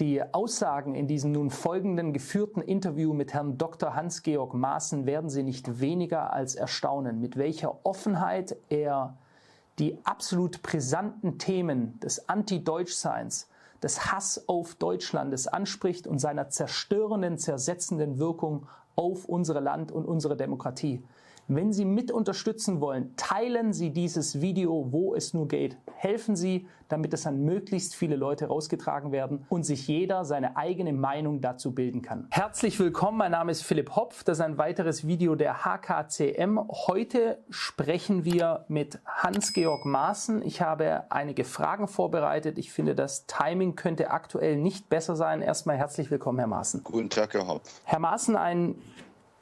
die 0.00 0.22
Aussagen 0.34 0.94
in 0.94 1.06
diesem 1.06 1.32
nun 1.32 1.50
folgenden 1.50 2.12
geführten 2.12 2.60
Interview 2.60 3.12
mit 3.12 3.32
Herrn 3.32 3.58
Dr. 3.58 3.94
Hans-Georg 3.94 4.52
Maaßen 4.52 5.06
werden 5.06 5.30
Sie 5.30 5.42
nicht 5.42 5.80
weniger 5.80 6.32
als 6.32 6.56
erstaunen, 6.56 7.20
mit 7.20 7.36
welcher 7.36 7.84
Offenheit 7.86 8.56
er 8.68 9.16
die 9.78 9.98
absolut 10.04 10.62
brisanten 10.62 11.38
Themen 11.38 11.98
des 12.00 12.28
Anti-Deutschseins, 12.28 13.48
des 13.82 14.12
Hass 14.12 14.48
auf 14.48 14.74
Deutschlandes 14.74 15.46
anspricht 15.46 16.06
und 16.06 16.18
seiner 16.18 16.48
zerstörenden, 16.48 17.38
zersetzenden 17.38 18.18
Wirkung 18.18 18.66
auf 18.96 19.26
unsere 19.26 19.60
Land 19.60 19.92
und 19.92 20.06
unsere 20.06 20.36
Demokratie. 20.36 21.02
Wenn 21.46 21.74
Sie 21.74 21.84
mit 21.84 22.10
unterstützen 22.10 22.80
wollen, 22.80 23.14
teilen 23.16 23.74
Sie 23.74 23.90
dieses 23.90 24.40
Video, 24.40 24.88
wo 24.92 25.14
es 25.14 25.34
nur 25.34 25.46
geht. 25.46 25.76
Helfen 25.94 26.36
Sie, 26.36 26.66
damit 26.88 27.12
es 27.12 27.26
an 27.26 27.44
möglichst 27.44 27.94
viele 27.94 28.16
Leute 28.16 28.46
rausgetragen 28.46 29.12
werden 29.12 29.44
und 29.50 29.64
sich 29.64 29.86
jeder 29.86 30.24
seine 30.24 30.56
eigene 30.56 30.94
Meinung 30.94 31.42
dazu 31.42 31.74
bilden 31.74 32.00
kann. 32.00 32.28
Herzlich 32.30 32.80
willkommen, 32.80 33.18
mein 33.18 33.32
Name 33.32 33.52
ist 33.52 33.62
Philipp 33.62 33.94
Hopf. 33.94 34.24
Das 34.24 34.38
ist 34.38 34.44
ein 34.44 34.56
weiteres 34.56 35.06
Video 35.06 35.34
der 35.34 35.66
HKCM. 35.66 36.60
Heute 36.86 37.38
sprechen 37.50 38.24
wir 38.24 38.64
mit 38.68 39.00
Hans-Georg 39.04 39.84
Maaßen. 39.84 40.40
Ich 40.40 40.62
habe 40.62 41.04
einige 41.10 41.44
Fragen 41.44 41.88
vorbereitet. 41.88 42.56
Ich 42.56 42.72
finde, 42.72 42.94
das 42.94 43.26
Timing 43.26 43.76
könnte 43.76 44.10
aktuell 44.10 44.56
nicht 44.56 44.88
besser 44.88 45.14
sein. 45.14 45.42
Erstmal 45.42 45.76
herzlich 45.76 46.10
willkommen, 46.10 46.38
Herr 46.38 46.48
Maaßen. 46.48 46.84
Guten 46.84 47.10
Tag, 47.10 47.34
Herr 47.34 47.46
Hopf. 47.46 47.68
Herr 47.84 47.98
Maaßen, 47.98 48.34
ein 48.34 48.76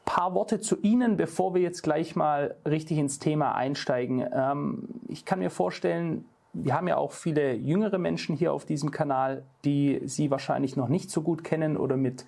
paar 0.04 0.34
Worte 0.34 0.60
zu 0.60 0.78
Ihnen, 0.80 1.16
bevor 1.16 1.54
wir 1.54 1.62
jetzt 1.62 1.82
gleich 1.82 2.16
mal 2.16 2.54
richtig 2.66 2.98
ins 2.98 3.18
Thema 3.18 3.54
einsteigen. 3.54 4.24
Ähm, 4.32 4.88
ich 5.08 5.24
kann 5.24 5.38
mir 5.38 5.50
vorstellen, 5.50 6.24
wir 6.52 6.74
haben 6.74 6.88
ja 6.88 6.96
auch 6.96 7.12
viele 7.12 7.54
jüngere 7.54 7.98
Menschen 7.98 8.36
hier 8.36 8.52
auf 8.52 8.64
diesem 8.64 8.90
Kanal, 8.90 9.42
die 9.64 10.00
Sie 10.04 10.30
wahrscheinlich 10.30 10.76
noch 10.76 10.88
nicht 10.88 11.10
so 11.10 11.22
gut 11.22 11.44
kennen 11.44 11.76
oder 11.76 11.96
mit 11.96 12.26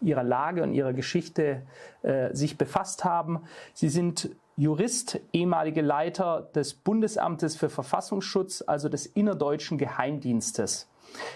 ihrer 0.00 0.22
Lage 0.22 0.62
und 0.62 0.74
ihrer 0.74 0.92
Geschichte 0.92 1.62
äh, 2.02 2.32
sich 2.34 2.58
befasst 2.58 3.04
haben. 3.04 3.40
Sie 3.72 3.88
sind 3.88 4.30
Jurist, 4.56 5.20
ehemalige 5.32 5.82
Leiter 5.82 6.48
des 6.54 6.74
Bundesamtes 6.74 7.56
für 7.56 7.68
Verfassungsschutz, 7.68 8.62
also 8.64 8.88
des 8.88 9.06
innerdeutschen 9.06 9.78
Geheimdienstes. 9.78 10.88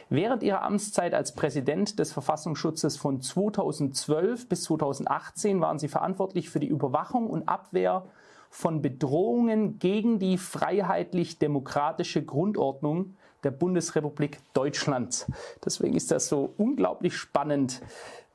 Während 0.09 0.43
ihrer 0.43 0.63
Amtszeit 0.63 1.15
als 1.15 1.35
Präsident 1.35 1.99
des 1.99 2.13
Verfassungsschutzes 2.13 2.97
von 2.97 3.21
2012 3.21 4.49
bis 4.49 4.65
2018 4.65 5.61
waren 5.61 5.79
sie 5.79 5.89
verantwortlich 5.89 6.51
für 6.51 6.61
die 6.61 6.69
Überwachung 6.69 7.29
und 7.29 7.49
Abwehr 7.49 8.07
von 8.51 8.81
Bedrohungen 8.83 9.79
gegen 9.79 10.19
die 10.19 10.39
freiheitlich-demokratische 10.39 12.25
Grundordnung 12.25 13.17
der 13.45 13.51
Bundesrepublik 13.51 14.41
Deutschland. 14.53 15.27
Deswegen 15.65 15.95
ist 15.95 16.11
das 16.11 16.29
so 16.29 16.53
unglaublich 16.57 17.17
spannend, 17.17 17.81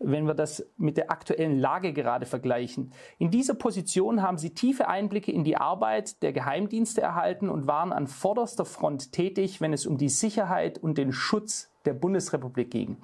wenn 0.04 0.28
wir 0.28 0.34
das 0.34 0.66
mit 0.78 0.98
der 0.98 1.12
aktuellen 1.12 1.60
Lage 1.60 1.94
gerade 1.94 2.26
vergleichen. 2.26 2.92
In 3.18 3.32
dieser 3.32 3.56
Position 3.56 4.22
haben 4.22 4.38
sie 4.38 4.52
tiefe 4.52 4.88
Einblicke 4.88 5.32
in 5.32 5.44
die 5.44 5.58
Arbeit 5.58 6.22
der 6.22 6.34
Geheimdienste 6.34 7.02
erhalten 7.02 7.50
und 7.50 7.68
waren 7.68 7.94
an 7.94 8.08
vorderster 8.08 8.66
Front 8.66 9.12
tätig, 9.12 9.62
wenn 9.62 9.74
es 9.74 9.86
um 9.86 9.98
die 9.98 10.10
Sicherheit 10.10 10.78
und 10.78 10.98
den 10.98 11.12
Schutz 11.12 11.72
der 11.86 11.94
Bundesrepublik 11.94 12.72
ging. 12.72 12.98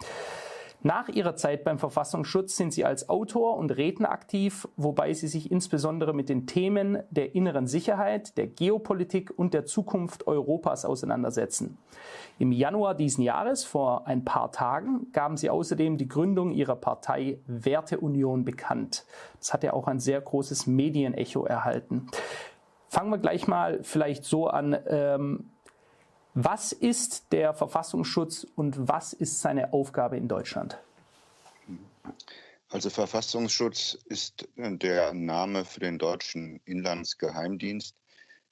Nach 0.82 1.10
ihrer 1.10 1.36
Zeit 1.36 1.66
beim 1.66 1.78
Verfassungsschutz 1.78 2.56
sind 2.56 2.72
sie 2.72 2.86
als 2.86 3.10
Autor 3.10 3.58
und 3.58 3.76
Redner 3.76 4.12
aktiv, 4.12 4.66
wobei 4.78 5.14
sie 5.14 5.28
sich 5.28 5.52
insbesondere 5.52 6.14
mit 6.14 6.30
den 6.30 6.48
Themen 6.48 7.04
der 7.10 7.36
inneren 7.36 7.68
Sicherheit, 7.68 8.38
der 8.38 8.48
Geopolitik 8.48 9.34
und 9.36 9.54
der 9.54 9.66
Zukunft 9.66 10.26
Europas 10.26 10.86
auseinandersetzen. 10.86 11.78
Im 12.38 12.54
Januar 12.54 12.96
diesen 12.96 13.26
Jahres, 13.26 13.66
vor 13.66 14.08
ein 14.08 14.24
paar 14.24 14.54
Tagen, 14.54 15.08
gaben 15.12 15.36
sie 15.36 15.50
außerdem 15.50 15.98
die 15.98 16.08
Gründung 16.08 16.52
ihrer 16.52 16.78
Partei 16.78 17.40
Werteunion 17.46 18.46
bekannt. 18.46 19.06
Das 19.40 19.54
hat 19.54 19.66
ja 19.66 19.74
auch 19.74 19.88
ein 19.88 20.00
sehr 20.00 20.22
großes 20.22 20.66
Medienecho 20.66 21.44
erhalten. 21.44 22.08
Fangen 22.88 23.12
wir 23.12 23.18
gleich 23.18 23.48
mal 23.48 23.80
vielleicht 23.84 24.24
so 24.24 24.48
an. 24.48 24.78
Ähm, 24.88 25.52
was 26.44 26.72
ist 26.72 27.32
der 27.32 27.54
Verfassungsschutz 27.54 28.48
und 28.56 28.88
was 28.88 29.12
ist 29.12 29.42
seine 29.42 29.74
Aufgabe 29.74 30.16
in 30.16 30.28
Deutschland? 30.28 30.78
Also 32.70 32.90
Verfassungsschutz 32.90 33.98
ist 34.06 34.48
der 34.56 35.14
Name 35.14 35.66
für 35.66 35.82
den 35.82 35.98
deutschen 35.98 36.62
Inlandsgeheimdienst. 36.66 37.96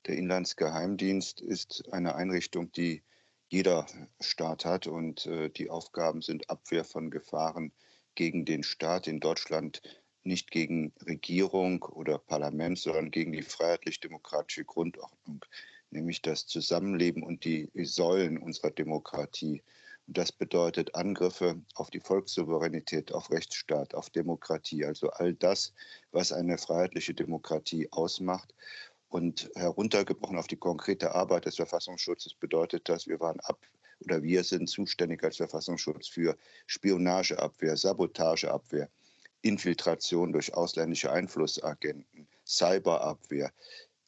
Der 0.05 0.17
Inlandsgeheimdienst 0.17 1.39
ist 1.39 1.93
eine 1.93 2.15
Einrichtung, 2.15 2.71
die 2.73 3.03
jeder 3.47 3.85
Staat 4.19 4.65
hat 4.65 4.87
und 4.87 5.25
äh, 5.25 5.49
die 5.49 5.69
Aufgaben 5.69 6.21
sind 6.21 6.49
Abwehr 6.49 6.83
von 6.83 7.09
Gefahren 7.09 7.71
gegen 8.15 8.43
den 8.43 8.63
Staat 8.63 9.07
in 9.07 9.21
Deutschland, 9.21 9.81
nicht 10.23 10.51
gegen 10.51 10.91
Regierung 11.05 11.83
oder 11.83 12.17
Parlament, 12.17 12.79
sondern 12.79 13.11
gegen 13.11 13.31
die 13.31 13.43
freiheitlich-demokratische 13.43 14.65
Grundordnung 14.65 15.45
nämlich 15.91 16.21
das 16.21 16.45
Zusammenleben 16.45 17.23
und 17.23 17.43
die 17.45 17.69
Säulen 17.83 18.37
unserer 18.37 18.71
Demokratie. 18.71 19.63
Und 20.07 20.17
das 20.17 20.31
bedeutet 20.31 20.95
Angriffe 20.95 21.61
auf 21.75 21.89
die 21.89 21.99
Volkssouveränität, 21.99 23.11
auf 23.11 23.29
Rechtsstaat, 23.31 23.93
auf 23.93 24.09
Demokratie, 24.09 24.85
also 24.85 25.09
all 25.09 25.33
das, 25.33 25.73
was 26.11 26.31
eine 26.31 26.57
freiheitliche 26.57 27.13
Demokratie 27.13 27.91
ausmacht. 27.91 28.53
Und 29.09 29.49
heruntergebrochen 29.55 30.37
auf 30.37 30.47
die 30.47 30.57
konkrete 30.57 31.15
Arbeit 31.15 31.45
des 31.45 31.55
Verfassungsschutzes 31.55 32.33
bedeutet 32.33 32.89
das, 32.89 33.07
wir 33.07 33.19
waren 33.19 33.39
ab 33.41 33.59
oder 33.99 34.21
wir 34.21 34.43
sind 34.43 34.69
zuständig 34.69 35.23
als 35.23 35.37
Verfassungsschutz 35.37 36.07
für 36.07 36.37
Spionageabwehr, 36.67 37.77
Sabotageabwehr, 37.77 38.89
Infiltration 39.41 40.33
durch 40.33 40.53
ausländische 40.53 41.11
Einflussagenten, 41.11 42.27
Cyberabwehr, 42.45 43.51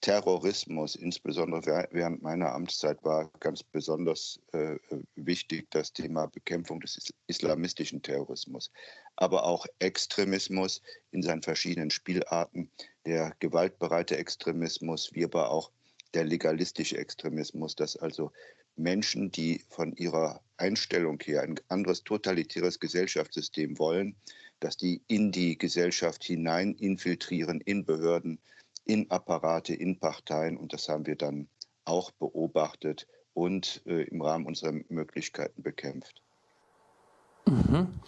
Terrorismus, 0.02 0.96
insbesondere 0.96 1.88
während 1.92 2.22
meiner 2.22 2.54
Amtszeit, 2.54 3.04
war 3.04 3.30
ganz 3.42 3.64
besonders 3.64 4.40
äh, 4.54 4.78
wichtig 5.16 5.70
das 5.72 5.92
Thema 5.92 6.28
Bekämpfung 6.28 6.80
des 6.80 7.12
islamistischen 7.28 8.02
Terrorismus, 8.02 8.72
aber 9.18 9.44
auch 9.44 9.66
Extremismus 9.80 10.82
in 11.12 11.22
seinen 11.22 11.42
verschiedenen 11.42 11.90
Spielarten, 11.90 12.72
der 13.06 13.36
gewaltbereite 13.40 14.18
Extremismus, 14.18 15.12
wie 15.14 15.26
aber 15.26 15.50
auch 15.52 15.70
der 16.14 16.24
legalistische 16.24 16.98
Extremismus, 16.98 17.76
dass 17.76 17.98
also 17.98 18.32
Menschen, 18.78 19.30
die 19.32 19.62
von 19.70 19.94
ihrer 19.98 20.42
Einstellung 20.58 21.20
her 21.24 21.42
ein 21.42 21.60
anderes 21.68 22.04
totalitäres 22.04 22.80
Gesellschaftssystem 22.80 23.78
wollen, 23.78 24.16
dass 24.62 24.78
die 24.78 25.02
in 25.08 25.32
die 25.32 25.58
Gesellschaft 25.58 26.24
hinein 26.24 26.74
infiltrieren, 26.76 27.62
in 27.62 27.86
Behörden, 27.86 28.40
in 28.90 29.12
Apparate, 29.12 29.76
in 29.76 30.00
Parteien. 30.00 30.58
Und 30.58 30.74
das 30.74 30.90
haben 30.90 31.06
wir 31.06 31.16
dann 31.16 31.48
auch 31.86 32.10
beobachtet 32.10 33.08
und 33.34 33.84
äh, 33.86 34.02
im 34.02 34.20
Rahmen 34.22 34.48
unserer 34.48 34.74
Möglichkeiten 34.90 35.62
bekämpft. 35.62 36.24
Mhm. 37.46 38.00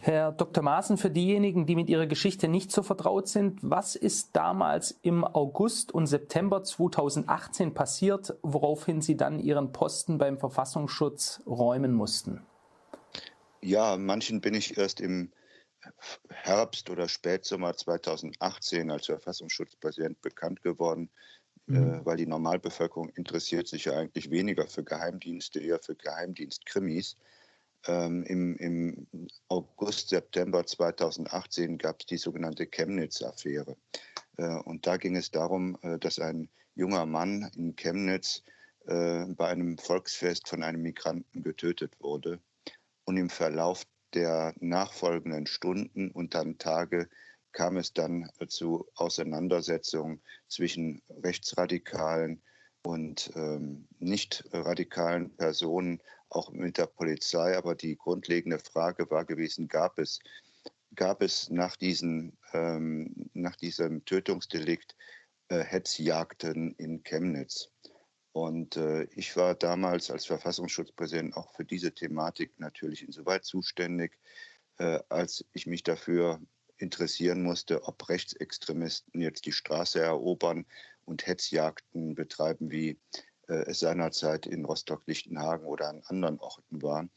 Herr 0.00 0.32
Dr. 0.32 0.64
Maaßen, 0.64 0.96
für 0.96 1.10
diejenigen, 1.10 1.66
die 1.66 1.76
mit 1.76 1.88
Ihrer 1.88 2.06
Geschichte 2.06 2.48
nicht 2.48 2.72
so 2.72 2.82
vertraut 2.82 3.28
sind, 3.28 3.60
was 3.62 3.94
ist 3.94 4.34
damals 4.34 4.98
im 5.02 5.24
August 5.24 5.92
und 5.92 6.06
September 6.06 6.64
2018 6.64 7.72
passiert, 7.72 8.34
woraufhin 8.42 9.00
Sie 9.00 9.16
dann 9.16 9.38
Ihren 9.38 9.72
Posten 9.72 10.18
beim 10.18 10.38
Verfassungsschutz 10.38 11.42
räumen 11.46 11.92
mussten? 11.92 12.42
Ja, 13.60 13.96
manchen 13.96 14.40
bin 14.40 14.54
ich 14.54 14.78
erst 14.78 15.00
im 15.00 15.30
Herbst 16.30 16.90
oder 16.90 17.08
Spätsommer 17.08 17.76
2018 17.76 18.90
als 18.90 19.06
Verfassungsschutzpräsident 19.06 20.20
bekannt 20.20 20.62
geworden, 20.62 21.10
äh, 21.68 21.72
mhm. 21.72 21.94
äh, 21.94 22.06
weil 22.06 22.16
die 22.16 22.26
Normalbevölkerung 22.26 23.10
interessiert 23.10 23.68
sich 23.68 23.86
ja 23.86 23.96
eigentlich 23.96 24.30
weniger 24.30 24.66
für 24.66 24.84
Geheimdienste, 24.84 25.60
eher 25.60 25.78
für 25.78 25.94
Geheimdienstkrimis. 25.94 27.16
Ähm, 27.86 28.24
im, 28.24 28.56
Im 28.56 29.06
August, 29.48 30.10
September 30.10 30.66
2018 30.66 31.78
gab 31.78 32.00
es 32.00 32.06
die 32.06 32.18
sogenannte 32.18 32.66
Chemnitz-Affäre. 32.66 33.76
Äh, 34.36 34.56
und 34.64 34.86
da 34.86 34.96
ging 34.96 35.16
es 35.16 35.30
darum, 35.30 35.78
äh, 35.82 35.98
dass 35.98 36.18
ein 36.18 36.50
junger 36.74 37.06
Mann 37.06 37.50
in 37.56 37.76
Chemnitz 37.76 38.42
äh, 38.86 39.24
bei 39.26 39.48
einem 39.48 39.78
Volksfest 39.78 40.48
von 40.48 40.62
einem 40.62 40.82
Migranten 40.82 41.42
getötet 41.42 41.98
wurde. 42.00 42.40
Und 43.04 43.16
im 43.16 43.30
Verlauf 43.30 43.84
der 44.14 44.54
nachfolgenden 44.60 45.46
Stunden 45.46 46.10
und 46.10 46.34
dann 46.34 46.58
Tage 46.58 47.08
kam 47.52 47.76
es 47.76 47.92
dann 47.92 48.30
zu 48.48 48.86
Auseinandersetzungen 48.94 50.22
zwischen 50.48 51.02
rechtsradikalen 51.08 52.42
und 52.82 53.30
ähm, 53.34 53.88
nicht 53.98 54.44
radikalen 54.52 55.36
Personen, 55.36 56.00
auch 56.28 56.52
mit 56.52 56.78
der 56.78 56.86
Polizei. 56.86 57.56
Aber 57.56 57.74
die 57.74 57.96
grundlegende 57.96 58.58
Frage 58.58 59.10
war 59.10 59.24
gewesen, 59.24 59.68
gab 59.68 59.98
es, 59.98 60.20
gab 60.94 61.22
es 61.22 61.50
nach, 61.50 61.76
diesen, 61.76 62.38
ähm, 62.52 63.30
nach 63.34 63.56
diesem 63.56 64.04
Tötungsdelikt 64.04 64.96
äh, 65.48 65.62
Hetzjagden 65.62 66.74
in 66.76 67.02
Chemnitz? 67.02 67.70
Und 68.32 68.76
äh, 68.76 69.04
ich 69.14 69.36
war 69.36 69.54
damals 69.54 70.10
als 70.10 70.26
Verfassungsschutzpräsident 70.26 71.36
auch 71.36 71.52
für 71.54 71.64
diese 71.64 71.92
Thematik 71.92 72.58
natürlich 72.58 73.02
insoweit 73.02 73.44
zuständig, 73.44 74.18
äh, 74.78 75.00
als 75.08 75.44
ich 75.52 75.66
mich 75.66 75.82
dafür 75.82 76.40
interessieren 76.78 77.42
musste, 77.42 77.84
ob 77.84 78.08
Rechtsextremisten 78.08 79.20
jetzt 79.20 79.46
die 79.46 79.52
Straße 79.52 80.00
erobern 80.00 80.64
und 81.04 81.26
Hetzjagden 81.26 82.14
betreiben, 82.14 82.70
wie 82.70 82.98
äh, 83.48 83.64
es 83.66 83.80
seinerzeit 83.80 84.46
in 84.46 84.64
Rostock-Lichtenhagen 84.64 85.66
oder 85.66 85.88
an 85.88 86.02
anderen 86.06 86.38
Orten 86.38 86.82
war. 86.82 87.08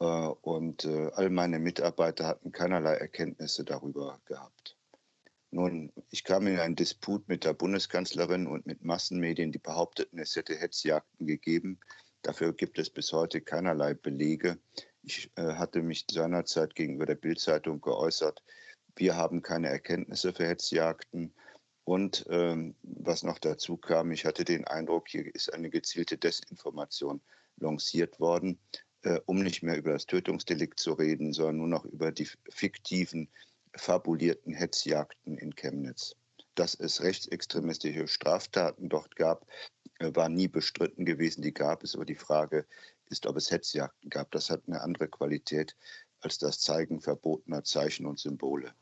Äh, 0.00 0.04
und 0.04 0.84
äh, 0.84 1.10
all 1.14 1.30
meine 1.30 1.58
Mitarbeiter 1.58 2.26
hatten 2.26 2.52
keinerlei 2.52 2.94
Erkenntnisse 2.94 3.64
darüber 3.64 4.20
gehabt. 4.26 4.75
Nun, 5.56 5.90
ich 6.10 6.22
kam 6.22 6.46
in 6.48 6.58
einen 6.58 6.76
Disput 6.76 7.26
mit 7.28 7.46
der 7.46 7.54
Bundeskanzlerin 7.54 8.46
und 8.46 8.66
mit 8.66 8.84
Massenmedien, 8.84 9.52
die 9.52 9.58
behaupteten, 9.58 10.18
es 10.18 10.36
hätte 10.36 10.54
Hetzjagden 10.54 11.26
gegeben. 11.26 11.80
Dafür 12.20 12.52
gibt 12.52 12.78
es 12.78 12.90
bis 12.90 13.10
heute 13.14 13.40
keinerlei 13.40 13.94
Belege. 13.94 14.58
Ich 15.02 15.30
äh, 15.36 15.54
hatte 15.54 15.80
mich 15.80 16.04
seinerzeit 16.10 16.74
gegenüber 16.74 17.06
der 17.06 17.14
Bildzeitung 17.14 17.80
geäußert. 17.80 18.42
Wir 18.96 19.16
haben 19.16 19.40
keine 19.40 19.68
Erkenntnisse 19.68 20.34
für 20.34 20.46
Hetzjagden. 20.46 21.32
Und 21.84 22.26
ähm, 22.28 22.74
was 22.82 23.22
noch 23.22 23.38
dazu 23.38 23.78
kam, 23.78 24.10
ich 24.10 24.26
hatte 24.26 24.44
den 24.44 24.66
Eindruck, 24.66 25.08
hier 25.08 25.34
ist 25.34 25.54
eine 25.54 25.70
gezielte 25.70 26.18
Desinformation 26.18 27.22
lanciert 27.56 28.20
worden, 28.20 28.58
äh, 29.04 29.20
um 29.24 29.42
nicht 29.42 29.62
mehr 29.62 29.78
über 29.78 29.92
das 29.92 30.04
Tötungsdelikt 30.04 30.78
zu 30.78 30.92
reden, 30.92 31.32
sondern 31.32 31.56
nur 31.56 31.68
noch 31.68 31.86
über 31.86 32.12
die 32.12 32.28
fiktiven, 32.50 33.30
fabulierten 33.76 34.54
Hetzjagden 34.54 35.38
in 35.38 35.54
Chemnitz. 35.54 36.14
Dass 36.54 36.74
es 36.74 37.02
rechtsextremistische 37.02 38.08
Straftaten 38.08 38.88
dort 38.88 39.16
gab, 39.16 39.46
äh, 39.98 40.10
war 40.14 40.28
nie 40.28 40.48
bestritten 40.48 41.04
gewesen. 41.04 41.42
Die 41.42 41.52
gab 41.52 41.82
es, 41.82 41.94
aber 41.94 42.04
die 42.04 42.14
Frage 42.14 42.66
ist, 43.10 43.26
ob 43.26 43.36
es 43.36 43.50
Hetzjagden 43.50 44.10
gab. 44.10 44.30
Das 44.30 44.50
hat 44.50 44.62
eine 44.66 44.80
andere 44.80 45.08
Qualität 45.08 45.76
als 46.20 46.38
das 46.38 46.60
Zeigen 46.60 47.00
verbotener 47.00 47.62
Zeichen 47.62 48.06
und 48.06 48.18
Symbole. 48.18 48.72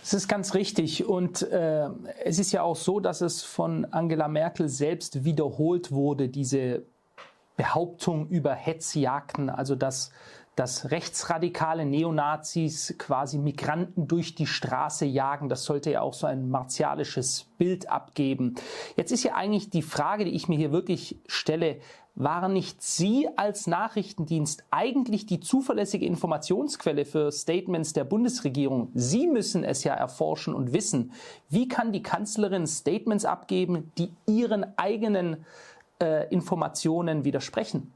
Das 0.00 0.14
ist 0.14 0.28
ganz 0.28 0.54
richtig. 0.54 1.04
Und 1.04 1.42
äh, 1.42 1.88
es 2.24 2.38
ist 2.38 2.52
ja 2.52 2.62
auch 2.62 2.76
so, 2.76 3.00
dass 3.00 3.20
es 3.20 3.42
von 3.42 3.84
Angela 3.86 4.28
Merkel 4.28 4.68
selbst 4.68 5.24
wiederholt 5.24 5.92
wurde, 5.92 6.28
diese 6.28 6.82
Behauptung 7.56 8.28
über 8.28 8.54
Hetzjagden, 8.54 9.50
also 9.50 9.74
dass 9.74 10.10
dass 10.56 10.90
rechtsradikale 10.90 11.86
Neonazis 11.86 12.94
quasi 12.98 13.38
Migranten 13.38 14.08
durch 14.08 14.34
die 14.34 14.46
Straße 14.46 15.06
jagen. 15.06 15.48
Das 15.48 15.64
sollte 15.64 15.90
ja 15.90 16.02
auch 16.02 16.14
so 16.14 16.26
ein 16.26 16.50
martialisches 16.50 17.46
Bild 17.56 17.88
abgeben. 17.90 18.56
Jetzt 18.96 19.12
ist 19.12 19.22
ja 19.22 19.34
eigentlich 19.34 19.70
die 19.70 19.82
Frage, 19.82 20.24
die 20.24 20.32
ich 20.32 20.48
mir 20.48 20.58
hier 20.58 20.72
wirklich 20.72 21.18
stelle, 21.26 21.80
waren 22.14 22.52
nicht 22.52 22.82
Sie 22.82 23.28
als 23.36 23.66
Nachrichtendienst 23.66 24.64
eigentlich 24.70 25.26
die 25.26 25.40
zuverlässige 25.40 26.04
Informationsquelle 26.06 27.04
für 27.04 27.32
Statements 27.32 27.92
der 27.92 28.04
Bundesregierung? 28.04 28.90
Sie 28.94 29.26
müssen 29.26 29.64
es 29.64 29.84
ja 29.84 29.94
erforschen 29.94 30.54
und 30.54 30.72
wissen. 30.72 31.12
Wie 31.48 31.68
kann 31.68 31.92
die 31.92 32.02
Kanzlerin 32.02 32.66
Statements 32.66 33.24
abgeben, 33.24 33.92
die 33.96 34.12
ihren 34.26 34.66
eigenen 34.76 35.44
äh, 36.02 36.28
Informationen 36.28 37.24
widersprechen? 37.24 37.92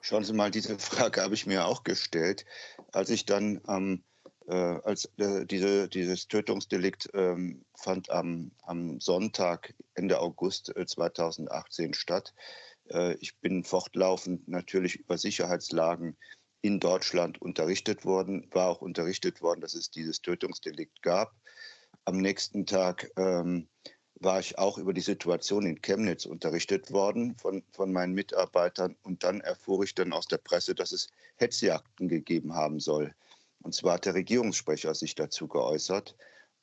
Schauen 0.00 0.24
Sie 0.24 0.32
mal, 0.32 0.50
diese 0.50 0.78
Frage 0.78 1.22
habe 1.22 1.34
ich 1.34 1.46
mir 1.46 1.66
auch 1.66 1.84
gestellt, 1.84 2.44
als 2.92 3.10
ich 3.10 3.26
dann 3.26 3.60
ähm, 3.68 4.02
äh, 4.48 4.54
als 4.54 5.04
äh, 5.18 5.46
diese, 5.46 5.88
dieses 5.88 6.26
Tötungsdelikt 6.26 7.10
ähm, 7.14 7.64
fand 7.76 8.10
am, 8.10 8.50
am 8.62 9.00
Sonntag 9.00 9.74
Ende 9.94 10.20
August 10.20 10.72
2018 10.74 11.90
äh, 11.90 11.94
statt. 11.94 12.34
Äh, 12.88 13.14
ich 13.20 13.38
bin 13.38 13.62
fortlaufend 13.62 14.48
natürlich 14.48 14.96
über 14.96 15.18
Sicherheitslagen 15.18 16.16
in 16.62 16.80
Deutschland 16.80 17.40
unterrichtet 17.40 18.04
worden, 18.04 18.48
war 18.50 18.68
auch 18.68 18.82
unterrichtet 18.82 19.40
worden, 19.40 19.60
dass 19.60 19.74
es 19.74 19.90
dieses 19.90 20.20
Tötungsdelikt 20.20 21.02
gab. 21.02 21.32
Am 22.04 22.16
nächsten 22.18 22.66
Tag 22.66 23.10
ähm, 23.16 23.68
war 24.20 24.38
ich 24.38 24.58
auch 24.58 24.76
über 24.78 24.92
die 24.92 25.00
Situation 25.00 25.66
in 25.66 25.80
Chemnitz 25.80 26.26
unterrichtet 26.26 26.92
worden 26.92 27.34
von, 27.36 27.62
von 27.72 27.90
meinen 27.90 28.12
Mitarbeitern. 28.12 28.96
Und 29.02 29.24
dann 29.24 29.40
erfuhr 29.40 29.82
ich 29.82 29.94
dann 29.94 30.12
aus 30.12 30.28
der 30.28 30.38
Presse, 30.38 30.74
dass 30.74 30.92
es 30.92 31.08
Hetzjagden 31.36 32.08
gegeben 32.08 32.54
haben 32.54 32.80
soll. 32.80 33.14
Und 33.62 33.74
zwar 33.74 33.94
hat 33.94 34.04
der 34.04 34.14
Regierungssprecher 34.14 34.94
sich 34.94 35.14
dazu 35.14 35.48
geäußert. 35.48 36.16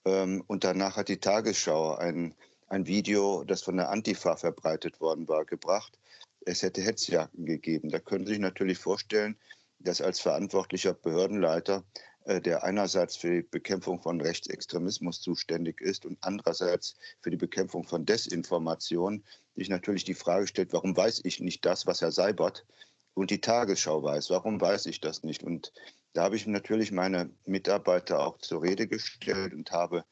Ähm, 0.06 0.44
und 0.48 0.64
danach 0.64 0.98
hat 0.98 1.10
die 1.10 1.20
Tagesschau 1.20 1.96
ein, 1.96 2.36
ein 2.68 2.86
Video, 2.86 3.44
das 3.44 3.64
von 3.64 3.78
der 3.78 3.90
Antifa 3.90 4.36
verbreitet 4.36 5.02
worden 5.02 5.28
war, 5.28 5.44
gebracht. 5.44 5.98
Es 6.46 6.62
hätte 6.62 6.82
Hetzjagden 6.82 7.46
gegeben. 7.46 7.90
Da 7.90 8.00
können 8.00 8.26
Sie 8.26 8.34
sich 8.34 8.42
natürlich 8.42 8.78
vorstellen, 8.78 9.36
dass 9.80 10.02
als 10.02 10.20
verantwortlicher 10.20 10.94
Behördenleiter 10.94 11.84
der 12.28 12.64
einerseits 12.64 13.16
für 13.16 13.42
die 13.42 13.48
Bekämpfung 13.48 14.02
von 14.02 14.20
Rechtsextremismus 14.20 15.22
zuständig 15.22 15.80
ist 15.80 16.06
und 16.06 16.18
andererseits 16.22 16.96
für 17.22 17.32
die 17.32 17.38
Bekämpfung 17.38 17.86
von 17.86 18.06
Desinformation, 18.06 19.24
sich 19.56 19.70
natürlich 19.70 20.04
die 20.04 20.14
Frage 20.14 20.46
stellt, 20.46 20.74
warum 20.74 20.96
weiß 20.96 21.22
ich 21.24 21.40
nicht 21.40 21.66
das, 21.66 21.88
was 21.88 22.02
Herr 22.02 22.12
Seibert 22.12 22.66
und 23.14 23.32
die 23.32 23.42
Tagesschau 23.42 24.04
weiß? 24.04 24.30
Warum 24.30 24.60
weiß 24.60 24.88
ich 24.88 25.00
das 25.00 25.24
nicht? 25.24 25.42
Und 25.42 25.72
da 26.14 26.24
habe 26.24 26.36
ich 26.36 26.46
natürlich 26.48 26.92
meine 26.92 27.30
Mitarbeiter 27.46 28.20
auch 28.20 28.38
zur 28.40 28.62
Rede 28.62 28.88
gestellt 28.88 29.54
und 29.54 29.72
habe 29.72 30.04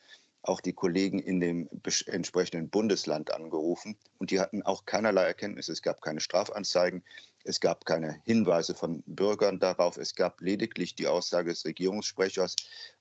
auch 0.47 0.61
die 0.61 0.73
Kollegen 0.73 1.19
in 1.19 1.39
dem 1.39 1.69
entsprechenden 2.05 2.69
Bundesland 2.69 3.33
angerufen 3.33 3.97
und 4.17 4.31
die 4.31 4.39
hatten 4.39 4.61
auch 4.61 4.85
keinerlei 4.85 5.23
Erkenntnisse. 5.23 5.71
Es 5.71 5.81
gab 5.81 6.01
keine 6.01 6.19
Strafanzeigen, 6.19 7.03
es 7.43 7.59
gab 7.59 7.85
keine 7.85 8.21
Hinweise 8.25 8.73
von 8.73 9.03
Bürgern 9.05 9.59
darauf. 9.59 9.97
Es 9.97 10.15
gab 10.15 10.41
lediglich 10.41 10.95
die 10.95 11.07
Aussage 11.07 11.51
des 11.51 11.63
Regierungssprechers 11.65 12.55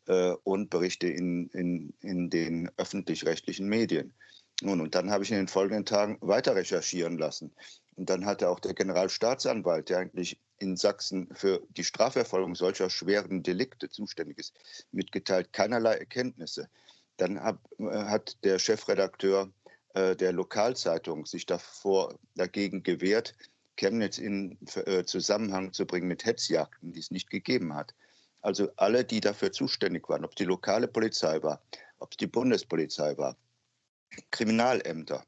äh, 0.07 0.33
und 0.45 0.69
Berichte 0.69 1.09
in, 1.09 1.49
in, 1.49 1.95
in 2.00 2.28
den 2.28 2.71
öffentlich-rechtlichen 2.76 3.66
Medien. 3.66 4.12
Nun, 4.61 4.80
und 4.83 4.95
dann 4.95 5.11
habe 5.11 5.25
ich 5.25 5.30
in 5.30 5.38
den 5.38 5.49
folgenden 5.49 5.87
Tagen 5.87 6.19
weiter 6.21 6.54
recherchieren 6.54 7.16
lassen. 7.19 7.52
Und 7.97 8.11
dann 8.11 8.26
hatte 8.26 8.49
auch 8.50 8.61
der 8.61 8.75
Generalstaatsanwalt, 8.75 9.88
der 9.88 9.99
eigentlich 9.99 10.38
in 10.59 10.76
Sachsen 10.76 11.28
für 11.35 11.62
die 11.71 11.85
Strafverfolgung 11.85 12.54
solcher 12.54 12.90
schweren 12.90 13.42
Delikte 13.42 13.88
zuständig 13.88 14.38
ist, 14.38 14.54
mitgeteilt, 14.92 15.52
keinerlei 15.52 15.95
Erkenntnisse. 15.95 16.69
Dann 17.16 17.42
hab, 17.42 17.59
äh, 17.78 17.85
hat 17.85 18.42
der 18.44 18.59
Chefredakteur 18.59 19.52
äh, 19.94 20.16
der 20.16 20.33
Lokalzeitung 20.33 21.26
sich 21.26 21.47
davor 21.47 22.18
dagegen 22.35 22.83
gewehrt, 22.83 23.35
Chemnitz 23.76 24.18
in 24.18 24.59
äh, 24.87 25.04
Zusammenhang 25.04 25.73
zu 25.73 25.87
bringen 25.87 26.09
mit 26.09 26.25
Hetzjagden, 26.25 26.92
die 26.92 27.00
es 27.00 27.11
nicht 27.11 27.30
gegeben 27.30 27.75
hat. 27.75 27.94
Also 28.40 28.68
alle, 28.76 29.04
die 29.04 29.21
dafür 29.21 29.52
zuständig 29.52 30.09
waren, 30.09 30.25
ob 30.25 30.33
es 30.33 30.37
die 30.37 30.44
lokale 30.44 30.87
Polizei 30.87 31.42
war, 31.42 31.62
ob 31.99 32.12
es 32.12 32.16
die 32.16 32.26
Bundespolizei 32.26 33.16
war, 33.16 33.37
Kriminalämter, 34.30 35.25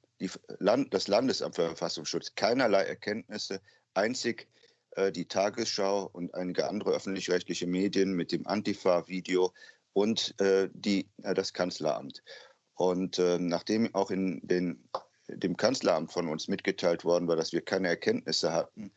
Land, 0.59 0.93
das 0.95 1.09
Landesamt 1.09 1.57
für 1.57 1.67
Verfassungsschutz, 1.67 2.35
keinerlei 2.35 2.83
Erkenntnisse, 2.83 3.61
einzig 3.95 4.49
die 5.15 5.27
Tagesschau 5.27 6.09
und 6.13 6.35
einige 6.35 6.69
andere 6.69 6.93
öffentlich-rechtliche 6.93 7.67
Medien 7.67 8.13
mit 8.13 8.33
dem 8.33 8.47
Antifa-Video 8.47 9.53
und 9.97 10.39
äh, 10.43 10.69
die, 10.75 11.09
äh, 11.23 11.33
das 11.33 11.55
Kanzleramt. 11.55 12.23
Und 12.75 13.19
äh, 13.19 13.39
nachdem 13.39 13.95
auch 13.95 14.11
in 14.11 14.47
den 14.47 14.89
dem 15.29 15.57
Kanzleramt 15.57 16.13
von 16.13 16.29
uns 16.29 16.47
mitgeteilt 16.47 17.05
worden 17.05 17.27
war, 17.27 17.35
dass 17.35 17.53
wir 17.53 17.61
keine 17.61 17.89
Erkenntnisse 17.89 18.53
hatten, 18.53 18.93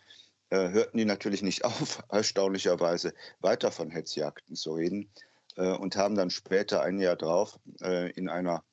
hörten 0.52 0.98
die 0.98 1.06
natürlich 1.06 1.42
nicht 1.42 1.66
auf, 1.66 2.04
erstaunlicherweise 2.10 3.16
weiter 3.40 3.72
von 3.72 3.90
Hetzjagden 3.90 4.56
zu 4.56 4.74
reden 4.74 5.10
und 5.56 5.96
haben 5.96 6.14
dann 6.14 6.30
später, 6.30 6.84
ein 6.84 7.00
Jahr 7.00 7.16
drauf, 7.16 7.60
in 7.82 8.30
einer 8.30 8.64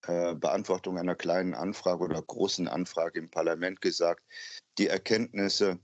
Beantwortung 0.00 0.96
einer 0.96 1.14
kleinen 1.14 1.52
Anfrage 1.52 2.02
oder 2.02 2.22
großen 2.22 2.66
Anfrage 2.66 3.18
im 3.18 3.28
Parlament 3.28 3.82
gesagt, 3.82 4.24
die 4.78 4.86
Erkenntnisse 4.86 5.78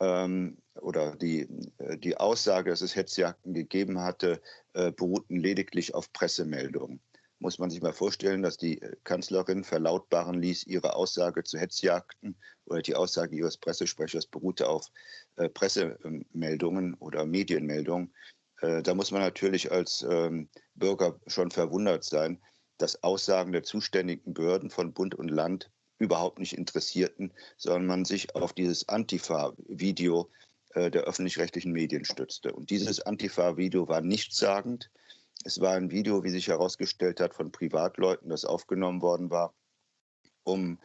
ähm, 0.00 0.58
oder 0.74 1.16
die, 1.16 1.48
äh, 1.78 1.96
die 1.98 2.16
Aussage, 2.16 2.70
dass 2.70 2.80
es 2.80 2.96
Hetzjagden 2.96 3.54
gegeben 3.54 4.00
hatte, 4.00 4.40
äh, 4.74 4.92
beruhten 4.92 5.36
lediglich 5.36 5.94
auf 5.94 6.12
Pressemeldungen 6.12 7.00
muss 7.38 7.58
man 7.58 7.70
sich 7.70 7.82
mal 7.82 7.92
vorstellen, 7.92 8.42
dass 8.42 8.56
die 8.56 8.80
äh, 8.80 8.96
Kanzlerin 9.04 9.64
verlautbaren 9.64 10.40
ließ, 10.40 10.66
ihre 10.66 10.94
Aussage 10.94 11.44
zu 11.44 11.58
Hetzjagden 11.58 12.36
oder 12.64 12.82
die 12.82 12.94
Aussage 12.94 13.36
ihres 13.36 13.58
Pressesprechers 13.58 14.26
beruhte 14.26 14.68
auf 14.68 14.88
äh, 15.36 15.48
Pressemeldungen 15.48 16.94
oder 16.94 17.26
Medienmeldungen. 17.26 18.14
Äh, 18.60 18.82
da 18.82 18.94
muss 18.94 19.10
man 19.10 19.20
natürlich 19.20 19.70
als 19.70 20.04
ähm, 20.08 20.48
Bürger 20.74 21.20
schon 21.26 21.50
verwundert 21.50 22.04
sein, 22.04 22.40
dass 22.78 23.02
Aussagen 23.02 23.52
der 23.52 23.62
zuständigen 23.62 24.34
Behörden 24.34 24.70
von 24.70 24.92
Bund 24.92 25.14
und 25.14 25.28
Land 25.28 25.70
überhaupt 25.98 26.38
nicht 26.38 26.52
interessierten, 26.52 27.32
sondern 27.56 27.86
man 27.86 28.04
sich 28.04 28.34
auf 28.34 28.52
dieses 28.52 28.88
Antifa-Video 28.88 30.30
äh, 30.74 30.90
der 30.90 31.02
öffentlich-rechtlichen 31.04 31.72
Medien 31.72 32.04
stützte. 32.04 32.52
Und 32.52 32.70
dieses 32.70 33.00
Antifa-Video 33.00 33.88
war 33.88 34.00
nichtssagend. 34.00 34.90
Es 35.44 35.60
war 35.60 35.74
ein 35.74 35.90
Video, 35.90 36.22
wie 36.24 36.30
sich 36.30 36.48
herausgestellt 36.48 37.20
hat, 37.20 37.34
von 37.34 37.50
Privatleuten, 37.50 38.28
das 38.28 38.44
aufgenommen 38.44 39.00
worden 39.00 39.30
war, 39.30 39.54
um 40.44 40.78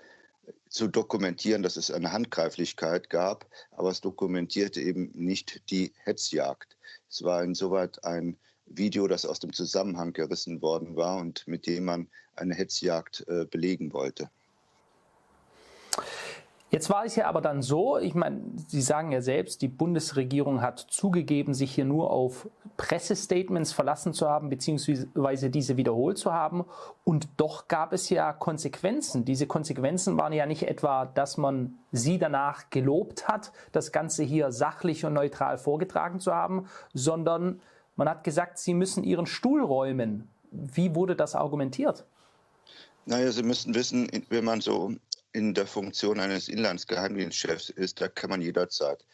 zu 0.70 0.88
dokumentieren, 0.88 1.64
dass 1.64 1.76
es 1.76 1.92
eine 1.92 2.12
Handgreiflichkeit 2.12 3.10
gab, 3.10 3.46
aber 3.72 3.90
es 3.90 4.02
dokumentierte 4.02 4.82
eben 4.82 5.12
nicht 5.14 5.70
die 5.70 5.94
Hetzjagd. 6.04 6.78
Es 7.10 7.24
war 7.24 7.44
insoweit 7.44 8.04
ein 8.06 8.38
Video, 8.66 9.08
das 9.08 9.26
aus 9.26 9.40
dem 9.40 9.52
Zusammenhang 9.54 10.14
gerissen 10.14 10.62
worden 10.62 10.96
war 10.96 11.18
und 11.18 11.46
mit 11.48 11.68
dem 11.68 11.86
man 11.86 12.10
eine 12.36 12.56
Hetzjagd 12.56 13.26
äh, 13.28 13.46
belegen 13.46 13.92
wollte. 13.94 14.30
Jetzt 16.72 16.90
war 16.90 17.04
es 17.04 17.18
ja 17.18 17.28
aber 17.28 17.42
dann 17.42 17.62
so, 17.62 17.98
ich 17.98 18.16
meine, 18.16 18.40
Sie 18.68 18.82
sagen 18.82 19.12
ja 19.12 19.20
selbst, 19.20 19.62
die 19.62 19.68
Bundesregierung 19.68 20.62
hat 20.62 20.80
zugegeben, 20.80 21.54
sich 21.54 21.76
hier 21.76 21.84
nur 21.84 22.12
auf 22.12 22.48
Pressestatements 22.78 23.74
verlassen 23.74 24.14
zu 24.14 24.30
haben, 24.30 24.50
beziehungsweise 24.50 25.50
diese 25.50 25.76
wiederholt 25.76 26.18
zu 26.18 26.32
haben. 26.32 26.64
Und 27.04 27.28
doch 27.36 27.68
gab 27.68 27.92
es 27.92 28.10
ja 28.10 28.32
Konsequenzen. 28.32 29.26
Diese 29.26 29.48
Konsequenzen 29.48 30.18
waren 30.18 30.32
ja 30.32 30.46
nicht 30.46 30.64
etwa, 30.64 31.06
dass 31.06 31.36
man 31.36 31.74
Sie 31.92 32.18
danach 32.18 32.70
gelobt 32.70 33.28
hat, 33.28 33.52
das 33.74 33.92
Ganze 33.92 34.24
hier 34.24 34.54
sachlich 34.54 35.04
und 35.04 35.12
neutral 35.12 35.58
vorgetragen 35.58 36.22
zu 36.22 36.34
haben, 36.34 36.68
sondern 36.94 37.60
man 37.98 38.08
hat 38.08 38.24
gesagt, 38.24 38.60
Sie 38.60 38.74
müssen 38.74 39.04
Ihren 39.04 39.26
Stuhl 39.26 39.62
räumen. 39.62 40.30
Wie 40.52 40.96
wurde 40.96 41.18
das 41.18 41.36
argumentiert? 41.36 42.06
Naja, 43.06 43.30
Sie 43.34 43.44
müssen 43.44 43.76
wissen, 43.76 44.08
wenn 44.30 44.46
man 44.46 44.62
so 44.62 44.94
in 45.34 45.54
der 45.54 45.68
Funktion 45.68 46.20
eines 46.20 46.50
Inlandsgeheimdienstchefs 46.50 47.70
ist, 47.70 48.02
da 48.02 48.08
kann 48.08 48.30
man 48.30 48.42
jederzeit 48.42 49.06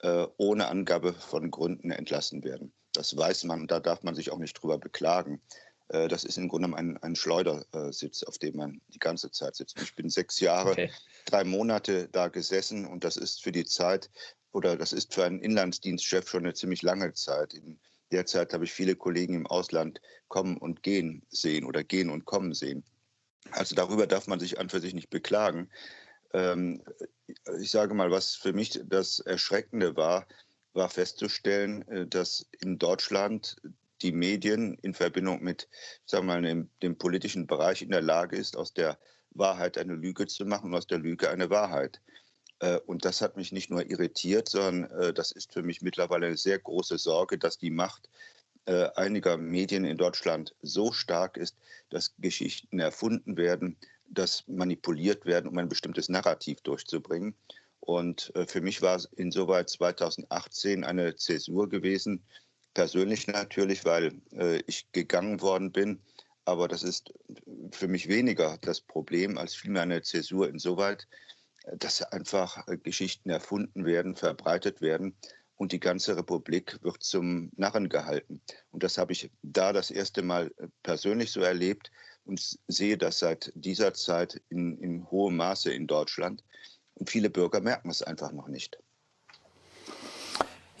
äh, 0.00 0.26
ohne 0.36 0.68
Angabe 0.68 1.12
von 1.12 1.50
Gründen 1.50 1.90
entlassen 1.90 2.44
werden. 2.44 2.72
Das 2.92 3.16
weiß 3.16 3.44
man, 3.44 3.66
da 3.66 3.80
darf 3.80 4.02
man 4.02 4.14
sich 4.14 4.30
auch 4.30 4.38
nicht 4.38 4.54
drüber 4.54 4.78
beklagen. 4.78 5.40
Äh, 5.88 6.08
das 6.08 6.24
ist 6.24 6.38
im 6.38 6.48
Grunde 6.48 6.76
ein, 6.76 6.96
ein 6.98 7.16
Schleudersitz, 7.16 8.22
auf 8.22 8.38
dem 8.38 8.56
man 8.56 8.80
die 8.88 8.98
ganze 8.98 9.30
Zeit 9.30 9.56
sitzt. 9.56 9.80
Ich 9.80 9.94
bin 9.94 10.08
sechs 10.08 10.40
Jahre, 10.40 10.72
okay. 10.72 10.90
drei 11.26 11.44
Monate 11.44 12.08
da 12.08 12.28
gesessen 12.28 12.86
und 12.86 13.04
das 13.04 13.16
ist 13.16 13.42
für 13.42 13.52
die 13.52 13.64
Zeit 13.64 14.10
oder 14.52 14.76
das 14.76 14.92
ist 14.92 15.14
für 15.14 15.24
einen 15.24 15.40
Inlandsdienstchef 15.40 16.28
schon 16.28 16.44
eine 16.44 16.54
ziemlich 16.54 16.82
lange 16.82 17.12
Zeit. 17.12 17.54
In 17.54 17.78
der 18.12 18.26
Zeit 18.26 18.52
habe 18.52 18.64
ich 18.64 18.72
viele 18.72 18.96
Kollegen 18.96 19.34
im 19.34 19.46
Ausland 19.46 20.00
kommen 20.28 20.56
und 20.56 20.82
gehen 20.82 21.26
sehen 21.28 21.64
oder 21.64 21.84
gehen 21.84 22.10
und 22.10 22.24
kommen 22.24 22.54
sehen. 22.54 22.84
Also 23.50 23.74
darüber 23.74 24.06
darf 24.06 24.26
man 24.26 24.40
sich 24.40 24.58
an 24.58 24.68
für 24.68 24.80
sich 24.80 24.94
nicht 24.94 25.10
beklagen. 25.10 25.70
Ähm, 26.32 26.82
ich 27.60 27.70
sage 27.70 27.94
mal, 27.94 28.10
was 28.10 28.34
für 28.34 28.52
mich 28.52 28.80
das 28.84 29.20
Erschreckende 29.20 29.96
war, 29.96 30.26
war 30.74 30.88
festzustellen, 30.88 31.86
äh, 31.88 32.06
dass 32.06 32.46
in 32.60 32.78
Deutschland 32.78 33.56
die 34.02 34.12
Medien 34.12 34.78
in 34.82 34.94
Verbindung 34.94 35.42
mit, 35.42 35.68
sagen 36.06 36.26
wir 36.26 36.34
mal, 36.34 36.42
dem, 36.42 36.70
dem, 36.82 36.96
politischen 36.96 37.46
Bereich 37.46 37.82
in 37.82 37.90
der 37.90 38.02
Lage 38.02 38.36
ist, 38.36 38.56
aus 38.56 38.72
der 38.72 38.98
Wahrheit 39.30 39.76
eine 39.76 39.94
Lüge 39.94 40.26
zu 40.26 40.44
machen 40.44 40.70
und 40.70 40.76
aus 40.76 40.86
der 40.86 40.98
Lüge 40.98 41.30
eine 41.30 41.50
Wahrheit. 41.50 42.00
Äh, 42.60 42.78
und 42.86 43.04
das 43.04 43.20
hat 43.20 43.36
mich 43.36 43.52
nicht 43.52 43.70
nur 43.70 43.88
irritiert, 43.88 44.48
sondern 44.48 44.90
äh, 45.00 45.12
das 45.12 45.32
ist 45.32 45.52
für 45.52 45.62
mich 45.62 45.82
mittlerweile 45.82 46.26
eine 46.26 46.36
sehr 46.36 46.58
große 46.58 46.98
Sorge, 46.98 47.38
dass 47.38 47.58
die 47.58 47.70
Macht 47.70 48.08
äh, 48.68 48.90
einiger 48.96 49.38
Medien 49.38 49.86
in 49.86 49.96
Deutschland 49.96 50.54
so 50.60 50.92
stark 50.92 51.38
ist, 51.38 51.56
dass 51.88 52.14
Geschichten 52.18 52.78
erfunden 52.78 53.38
werden, 53.38 53.78
dass 54.10 54.46
manipuliert 54.46 55.24
werden, 55.24 55.48
um 55.48 55.56
ein 55.56 55.70
bestimmtes 55.70 56.10
Narrativ 56.10 56.60
durchzubringen. 56.60 57.34
Und 57.80 58.30
äh, 58.36 58.46
für 58.46 58.60
mich 58.60 58.82
war 58.82 58.96
es 58.96 59.06
insoweit 59.16 59.70
2018 59.70 60.84
eine 60.84 61.16
Zäsur 61.16 61.70
gewesen, 61.70 62.22
persönlich 62.74 63.26
natürlich, 63.26 63.86
weil 63.86 64.20
äh, 64.32 64.62
ich 64.66 64.92
gegangen 64.92 65.40
worden 65.40 65.72
bin. 65.72 66.00
Aber 66.44 66.68
das 66.68 66.82
ist 66.82 67.14
für 67.72 67.88
mich 67.88 68.08
weniger 68.08 68.58
das 68.60 68.82
Problem 68.82 69.38
als 69.38 69.54
vielmehr 69.54 69.82
eine 69.82 70.02
Zäsur 70.02 70.46
insoweit, 70.46 71.08
dass 71.78 72.02
einfach 72.02 72.66
Geschichten 72.82 73.30
erfunden 73.30 73.86
werden, 73.86 74.14
verbreitet 74.14 74.82
werden, 74.82 75.14
und 75.58 75.72
die 75.72 75.80
ganze 75.80 76.16
Republik 76.16 76.78
wird 76.82 77.02
zum 77.02 77.50
Narren 77.56 77.88
gehalten. 77.88 78.40
Und 78.70 78.82
das 78.84 78.96
habe 78.96 79.12
ich 79.12 79.30
da 79.42 79.72
das 79.72 79.90
erste 79.90 80.22
Mal 80.22 80.52
äh, 80.56 80.68
persönlich 80.82 81.30
so 81.30 81.40
erlebt 81.40 81.90
und 82.24 82.58
sehe 82.68 82.96
das 82.96 83.18
seit 83.18 83.52
dieser 83.54 83.92
Zeit 83.92 84.40
in, 84.48 84.78
in 84.78 85.10
hohem 85.10 85.36
Maße 85.36 85.72
in 85.72 85.86
Deutschland. 85.86 86.44
Und 86.94 87.10
viele 87.10 87.28
Bürger 87.28 87.60
merken 87.60 87.90
es 87.90 88.02
einfach 88.02 88.32
noch 88.32 88.48
nicht. 88.48 88.78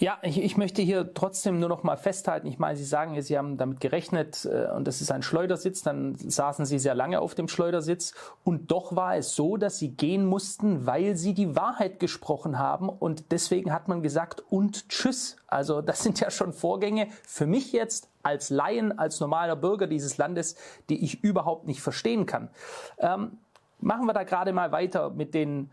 Ja, 0.00 0.18
ich, 0.22 0.40
ich, 0.40 0.56
möchte 0.56 0.80
hier 0.80 1.12
trotzdem 1.12 1.58
nur 1.58 1.68
noch 1.68 1.82
mal 1.82 1.96
festhalten. 1.96 2.46
Ich 2.46 2.60
meine, 2.60 2.76
Sie 2.76 2.84
sagen 2.84 3.20
Sie 3.20 3.36
haben 3.36 3.56
damit 3.56 3.80
gerechnet 3.80 4.44
äh, 4.44 4.68
und 4.70 4.86
das 4.86 5.00
ist 5.00 5.10
ein 5.10 5.22
Schleudersitz. 5.22 5.82
Dann 5.82 6.14
saßen 6.14 6.66
Sie 6.66 6.78
sehr 6.78 6.94
lange 6.94 7.20
auf 7.20 7.34
dem 7.34 7.48
Schleudersitz 7.48 8.14
und 8.44 8.70
doch 8.70 8.94
war 8.94 9.16
es 9.16 9.34
so, 9.34 9.56
dass 9.56 9.78
Sie 9.78 9.88
gehen 9.90 10.24
mussten, 10.24 10.86
weil 10.86 11.16
Sie 11.16 11.34
die 11.34 11.56
Wahrheit 11.56 11.98
gesprochen 11.98 12.60
haben 12.60 12.88
und 12.88 13.32
deswegen 13.32 13.72
hat 13.72 13.88
man 13.88 14.00
gesagt 14.00 14.44
und 14.48 14.88
Tschüss. 14.88 15.36
Also 15.48 15.82
das 15.82 16.04
sind 16.04 16.20
ja 16.20 16.30
schon 16.30 16.52
Vorgänge 16.52 17.08
für 17.26 17.46
mich 17.46 17.72
jetzt 17.72 18.08
als 18.22 18.50
Laien, 18.50 18.96
als 18.96 19.18
normaler 19.18 19.56
Bürger 19.56 19.88
dieses 19.88 20.16
Landes, 20.16 20.54
die 20.90 21.02
ich 21.02 21.24
überhaupt 21.24 21.66
nicht 21.66 21.82
verstehen 21.82 22.24
kann. 22.24 22.50
Ähm, 22.98 23.38
machen 23.80 24.06
wir 24.06 24.12
da 24.12 24.22
gerade 24.22 24.52
mal 24.52 24.70
weiter 24.70 25.10
mit 25.10 25.34
den, 25.34 25.72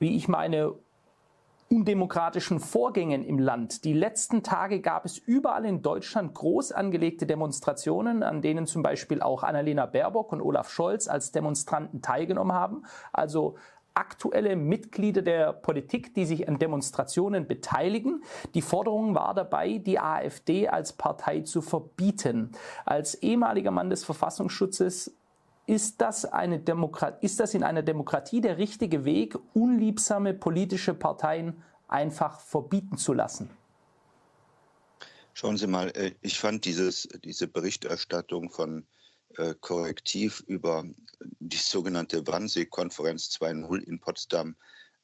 wie 0.00 0.16
ich 0.16 0.26
meine, 0.26 0.74
undemokratischen 1.68 2.60
Vorgängen 2.60 3.24
im 3.24 3.38
Land. 3.38 3.84
Die 3.84 3.92
letzten 3.92 4.42
Tage 4.42 4.80
gab 4.80 5.04
es 5.04 5.18
überall 5.18 5.64
in 5.66 5.82
Deutschland 5.82 6.34
groß 6.34 6.72
angelegte 6.72 7.26
Demonstrationen, 7.26 8.22
an 8.22 8.40
denen 8.40 8.66
zum 8.66 8.82
Beispiel 8.82 9.20
auch 9.20 9.42
Annalena 9.42 9.86
Baerbock 9.86 10.32
und 10.32 10.40
Olaf 10.40 10.70
Scholz 10.70 11.08
als 11.08 11.30
Demonstranten 11.30 12.00
teilgenommen 12.00 12.54
haben. 12.54 12.84
Also 13.12 13.56
aktuelle 13.98 14.54
Mitglieder 14.54 15.22
der 15.22 15.52
Politik, 15.52 16.14
die 16.14 16.24
sich 16.24 16.48
an 16.48 16.58
Demonstrationen 16.58 17.48
beteiligen. 17.48 18.22
Die 18.54 18.62
Forderung 18.62 19.16
war 19.16 19.34
dabei, 19.34 19.78
die 19.78 19.98
AfD 19.98 20.68
als 20.68 20.92
Partei 20.92 21.40
zu 21.40 21.60
verbieten. 21.60 22.52
Als 22.86 23.16
ehemaliger 23.16 23.72
Mann 23.72 23.90
des 23.90 24.04
Verfassungsschutzes 24.04 25.17
ist 25.68 26.00
das, 26.00 26.24
eine 26.24 26.62
ist 27.20 27.40
das 27.40 27.52
in 27.52 27.62
einer 27.62 27.82
Demokratie 27.82 28.40
der 28.40 28.56
richtige 28.56 29.04
Weg, 29.04 29.36
unliebsame 29.52 30.32
politische 30.32 30.94
Parteien 30.94 31.62
einfach 31.88 32.40
verbieten 32.40 32.96
zu 32.96 33.12
lassen? 33.12 33.50
Schauen 35.34 35.58
Sie 35.58 35.66
mal, 35.66 35.90
äh, 35.90 36.14
ich 36.22 36.38
fand 36.38 36.64
dieses, 36.64 37.06
diese 37.22 37.48
Berichterstattung 37.48 38.48
von 38.48 38.86
äh, 39.36 39.54
Korrektiv 39.60 40.42
über 40.46 40.84
die 41.20 41.58
sogenannte 41.58 42.26
Wannsee-Konferenz 42.26 43.26
2.0 43.38 43.82
in 43.82 44.00
Potsdam 44.00 44.56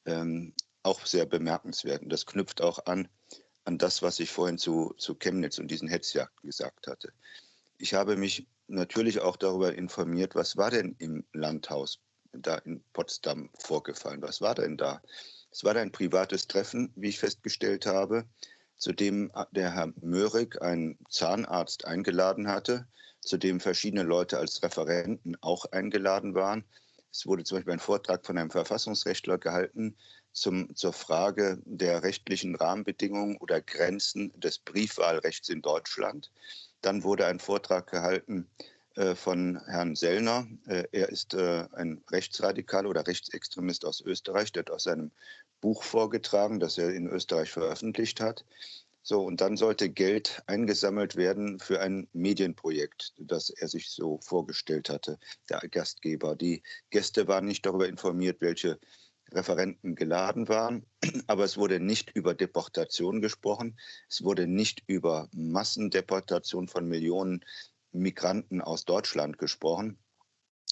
ähm, 0.06 0.54
auch 0.83 1.04
sehr 1.04 1.26
bemerkenswert. 1.26 2.02
Und 2.02 2.09
das 2.09 2.25
knüpft 2.25 2.62
auch 2.62 2.87
an, 2.87 3.06
an 3.66 3.76
das, 3.76 4.00
was 4.00 4.18
ich 4.18 4.30
vorhin 4.30 4.56
zu, 4.56 4.94
zu 4.97 5.14
Chemnitz 5.14 5.59
und 5.59 5.71
diesen 5.71 5.88
Hetzjagden 5.88 6.49
gesagt 6.49 6.87
hatte. 6.87 7.12
Ich 7.76 7.92
habe 7.92 8.16
mich 8.16 8.47
natürlich 8.68 9.21
auch 9.21 9.37
darüber 9.37 9.75
informiert, 9.75 10.35
was 10.35 10.56
war 10.56 10.71
denn 10.71 10.94
im 10.99 11.25
Landhaus 11.33 12.00
da 12.33 12.56
in 12.56 12.83
Potsdam 12.92 13.50
vorgefallen? 13.59 14.23
Was 14.23 14.40
war 14.40 14.54
denn 14.54 14.76
da? 14.76 15.00
Es 15.50 15.64
war 15.64 15.76
ein 15.76 15.92
privates 15.92 16.49
Treffen, 16.49 16.92
wie 16.97 17.11
ich 17.11 17.18
festgestellt 17.18 17.87
habe, 17.87 18.25
zu 18.76 18.92
dem 18.92 19.30
der 19.52 19.73
Herr 19.73 19.92
Möhrig 20.00 20.61
einen 20.61 20.99
Zahnarzt 21.09 21.85
eingeladen 21.85 22.49
hatte, 22.49 22.88
zu 23.21 23.37
dem 23.37 23.61
verschiedene 23.61 24.02
Leute 24.02 24.38
als 24.38 24.62
Referenten 24.62 25.37
auch 25.40 25.64
eingeladen 25.66 26.35
waren. 26.35 26.64
Es 27.11 27.26
wurde 27.26 27.44
zum 27.44 27.59
Beispiel 27.59 27.75
ein 27.75 27.78
Vortrag 27.78 28.26
von 28.26 28.37
einem 28.37 28.50
Verfassungsrechtler 28.50 29.38
gehalten 29.38 29.97
zum, 30.33 30.75
zur 30.75 30.92
Frage 30.92 31.62
der 31.64 32.02
rechtlichen 32.02 32.56
Rahmenbedingungen 32.56 33.37
oder 33.37 33.61
Grenzen 33.61 34.33
des 34.40 34.59
Briefwahlrechts 34.59 35.49
in 35.49 35.62
Deutschland. 35.62 36.33
Dann 36.84 37.02
wurde 37.02 37.26
ein 37.26 37.40
Vortrag 37.40 37.90
gehalten 37.90 38.46
äh, 38.96 39.14
von 39.14 39.58
Herrn 39.64 39.96
Sellner. 39.96 40.46
Äh, 40.66 40.84
er 40.92 41.08
ist 41.08 41.32
äh, 41.32 41.66
ein 41.72 42.04
Rechtsradikal 42.10 42.86
oder 42.86 43.06
Rechtsextremist 43.06 43.86
aus 43.86 44.02
Österreich. 44.02 44.52
Der 44.52 44.60
hat 44.60 44.70
aus 44.70 44.84
seinem 44.84 45.10
Buch 45.62 45.82
vorgetragen, 45.82 46.60
das 46.60 46.76
er 46.76 46.92
in 46.92 47.06
Österreich 47.06 47.50
veröffentlicht 47.50 48.20
hat. 48.20 48.44
So, 49.02 49.22
und 49.24 49.40
dann 49.40 49.56
sollte 49.56 49.88
Geld 49.88 50.42
eingesammelt 50.46 51.16
werden 51.16 51.58
für 51.58 51.80
ein 51.80 52.06
Medienprojekt, 52.12 53.14
das 53.18 53.48
er 53.48 53.68
sich 53.68 53.90
so 53.90 54.18
vorgestellt 54.22 54.90
hatte, 54.90 55.18
der 55.48 55.60
Gastgeber. 55.70 56.36
Die 56.36 56.62
Gäste 56.90 57.26
waren 57.28 57.46
nicht 57.46 57.64
darüber 57.64 57.88
informiert, 57.88 58.40
welche 58.40 58.78
Referenten 59.34 59.94
geladen 59.94 60.48
waren, 60.48 60.86
aber 61.26 61.44
es 61.44 61.56
wurde 61.56 61.80
nicht 61.80 62.10
über 62.14 62.34
Deportation 62.34 63.20
gesprochen, 63.20 63.78
es 64.08 64.22
wurde 64.22 64.46
nicht 64.46 64.82
über 64.86 65.28
Massendeportation 65.32 66.68
von 66.68 66.88
Millionen 66.88 67.44
Migranten 67.92 68.60
aus 68.60 68.84
Deutschland 68.84 69.38
gesprochen. 69.38 69.98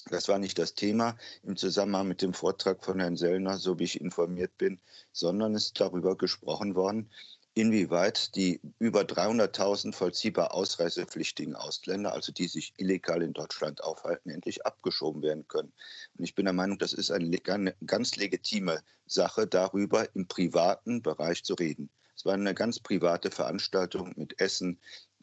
Das 0.09 0.27
war 0.27 0.37
nicht 0.37 0.59
das 0.59 0.73
Thema 0.73 1.17
im 1.43 1.55
Zusammenhang 1.55 2.07
mit 2.09 2.21
dem 2.21 2.33
Vortrag 2.33 2.83
von 2.83 2.99
Herrn 2.99 3.15
Sellner, 3.15 3.57
so 3.57 3.79
wie 3.79 3.85
ich 3.85 4.01
informiert 4.01 4.57
bin, 4.57 4.81
sondern 5.13 5.55
es 5.55 5.67
ist 5.67 5.79
darüber 5.79 6.17
gesprochen 6.17 6.75
worden, 6.75 7.09
inwieweit 7.55 8.35
die 8.35 8.59
über 8.79 9.01
300.000 9.01 9.93
vollziehbar 9.93 10.53
ausreisepflichtigen 10.53 11.55
Ausländer, 11.55 12.13
also 12.13 12.31
die 12.31 12.47
sich 12.47 12.73
illegal 12.77 13.21
in 13.21 13.33
Deutschland 13.33 13.83
aufhalten, 13.83 14.29
endlich 14.29 14.65
abgeschoben 14.65 15.21
werden 15.21 15.47
können. 15.47 15.71
Und 16.17 16.23
ich 16.23 16.35
bin 16.35 16.45
der 16.45 16.53
Meinung, 16.53 16.79
das 16.79 16.93
ist 16.93 17.11
eine 17.11 17.37
ganz 17.39 18.15
legitime 18.15 18.81
Sache, 19.05 19.45
darüber 19.45 20.07
im 20.15 20.27
privaten 20.27 21.01
Bereich 21.01 21.43
zu 21.43 21.53
reden. 21.53 21.89
Es 22.15 22.25
war 22.25 22.33
eine 22.33 22.53
ganz 22.53 22.79
private 22.79 23.31
Veranstaltung 23.31 24.13
mit 24.15 24.39
Essen 24.39 24.79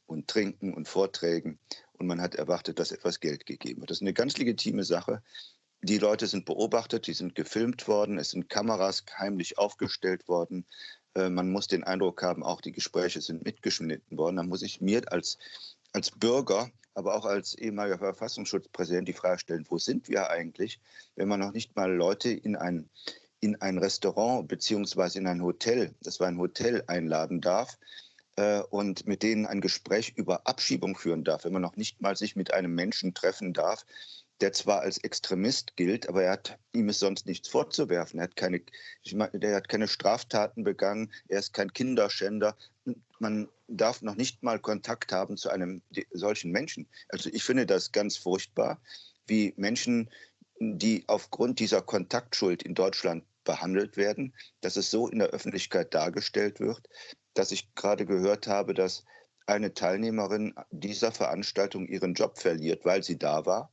und 0.07 0.29
Trinken 0.29 0.75
und 0.75 0.89
Vorträgen 0.89 1.59
und 1.95 2.07
man 2.07 2.21
hat 2.21 2.35
erwartet, 2.35 2.79
dass 2.79 2.93
etwas 2.93 3.21
Geld 3.21 3.47
gegeben 3.47 3.81
wird. 3.81 3.91
Das 3.91 3.99
ist 3.99 4.03
eine 4.03 4.13
ganz 4.13 4.37
legitime 4.39 4.85
Sache. 4.85 5.23
Die 5.83 5.99
Leute 5.99 6.27
sind 6.27 6.45
beobachtet, 6.45 7.07
die 7.07 7.15
sind 7.15 7.35
gefilmt 7.35 7.89
worden, 7.89 8.19
es 8.19 8.31
sind 8.31 8.49
Kameras 8.51 9.05
heimlich 9.19 9.57
aufgestellt 9.57 10.29
worden. 10.29 10.67
Äh, 11.15 11.31
man 11.31 11.51
muss 11.51 11.67
den 11.67 11.85
Eindruck 11.85 12.23
haben, 12.23 12.43
auch 12.43 12.61
die 12.61 12.73
Gespräche 12.73 13.21
sind 13.21 13.45
mitgeschnitten 13.45 14.17
worden. 14.17 14.37
Da 14.37 14.43
muss 14.43 14.63
ich 14.63 14.81
mir 14.81 15.11
als, 15.13 15.39
als 15.93 16.11
Bürger, 16.11 16.71
aber 16.95 17.15
auch 17.15 17.25
als 17.25 17.55
ehemaliger 17.55 17.99
Verfassungsschutzpräsident 17.99 19.09
die 19.09 19.13
Frage 19.13 19.41
stellen, 19.41 19.67
wo 19.69 19.79
sind 19.79 20.09
wir 20.09 20.31
eigentlich, 20.31 20.81
wenn 21.17 21.29
man 21.29 21.41
noch 21.41 21.53
nicht 21.53 21.77
mal 21.77 21.93
Leute 21.93 22.31
in 22.31 22.57
ein, 22.57 22.89
in 23.41 23.61
ein 23.61 23.79
Restaurant 23.79 24.49
beziehungsweise 24.49 25.19
in 25.19 25.27
ein 25.27 25.43
Hotel, 25.43 25.95
das 26.03 26.21
war 26.21 26.29
ein 26.29 26.39
Hotel, 26.39 26.85
einladen 26.87 27.41
darf 27.41 27.79
äh, 28.37 28.61
und 28.71 29.07
mit 29.07 29.23
denen 29.23 29.47
ein 29.47 29.61
Gespräch 29.61 30.13
über 30.17 30.47
Abschiebung 30.47 30.97
führen 30.97 31.25
darf, 31.25 31.45
wenn 31.45 31.53
man 31.53 31.63
noch 31.63 31.77
nicht 31.77 32.01
mal 32.01 32.17
sich 32.17 32.37
mit 32.37 32.53
einem 32.53 32.75
Menschen 32.75 33.15
treffen 33.15 33.53
darf, 33.53 33.87
der 34.41 34.53
zwar 34.53 34.81
als 34.81 34.99
Extremist 34.99 35.77
gilt, 35.77 36.09
aber 36.09 36.23
er 36.25 36.33
hat, 36.33 36.59
ihm 36.73 36.89
ist 36.89 37.01
sonst 37.01 37.27
nichts 37.27 37.49
vorzuwerfen. 37.49 38.19
Er 38.19 38.25
hat 38.25 38.37
keine, 38.37 38.63
ich 39.03 39.15
meine, 39.15 39.39
der 39.39 39.57
hat 39.57 39.69
keine 39.69 39.87
Straftaten 39.87 40.65
begangen, 40.65 41.13
er 41.29 41.41
ist 41.41 41.53
kein 41.53 41.73
Kinderschänder. 41.73 42.57
Man 43.19 43.49
darf 43.69 44.01
noch 44.03 44.15
nicht 44.15 44.43
mal 44.43 44.59
Kontakt 44.59 45.13
haben 45.13 45.37
zu 45.37 45.51
einem 45.51 45.83
solchen 46.13 46.51
Menschen. 46.51 46.89
Also 47.11 47.29
ich 47.33 47.45
finde 47.45 47.67
das 47.67 47.93
ganz 47.93 48.17
furchtbar, 48.17 48.81
wie 49.27 49.53
Menschen, 49.57 50.11
die 50.59 51.05
aufgrund 51.07 51.61
dieser 51.61 51.83
Kontaktschuld 51.83 52.63
in 52.63 52.75
Deutschland 52.75 53.25
behandelt 53.45 53.97
werden, 53.97 54.35
dass 54.63 54.77
es 54.77 54.91
so 54.91 55.09
in 55.09 55.19
der 55.19 55.29
Öffentlichkeit 55.29 55.93
dargestellt 55.93 56.61
wird, 56.61 56.89
dass 57.35 57.53
ich 57.53 57.75
gerade 57.75 58.07
gehört 58.07 58.47
habe, 58.47 58.75
dass 58.75 59.05
eine 59.47 59.75
Teilnehmerin 59.75 60.55
dieser 60.71 61.13
Veranstaltung 61.13 61.87
ihren 61.87 62.15
Job 62.15 62.39
verliert, 62.39 62.85
weil 62.85 63.03
sie 63.03 63.19
da 63.19 63.45
war 63.47 63.71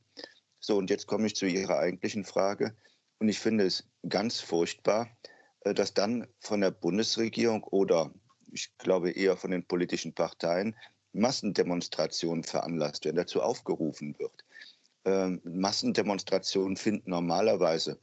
so, 0.60 0.76
und 0.76 0.90
jetzt 0.90 1.06
komme 1.06 1.26
ich 1.26 1.36
zu 1.36 1.46
Ihrer 1.46 1.78
eigentlichen 1.78 2.24
Frage. 2.24 2.76
Und 3.18 3.28
ich 3.28 3.38
finde 3.38 3.64
es 3.64 3.88
ganz 4.08 4.40
furchtbar, 4.40 5.08
äh, 5.60 5.74
dass 5.74 5.94
dann 5.94 6.26
von 6.40 6.60
der 6.60 6.70
Bundesregierung 6.70 7.62
oder 7.64 8.12
ich 8.52 8.76
glaube 8.78 9.10
eher 9.10 9.36
von 9.36 9.50
den 9.50 9.64
politischen 9.64 10.14
Parteien 10.14 10.74
Massendemonstrationen 11.12 12.44
veranlasst 12.44 13.04
werden, 13.04 13.16
dazu 13.16 13.42
aufgerufen 13.42 14.18
wird. 14.18 14.44
Ähm, 15.04 15.40
Massendemonstrationen 15.44 16.76
finden 16.76 17.10
normalerweise 17.10 17.98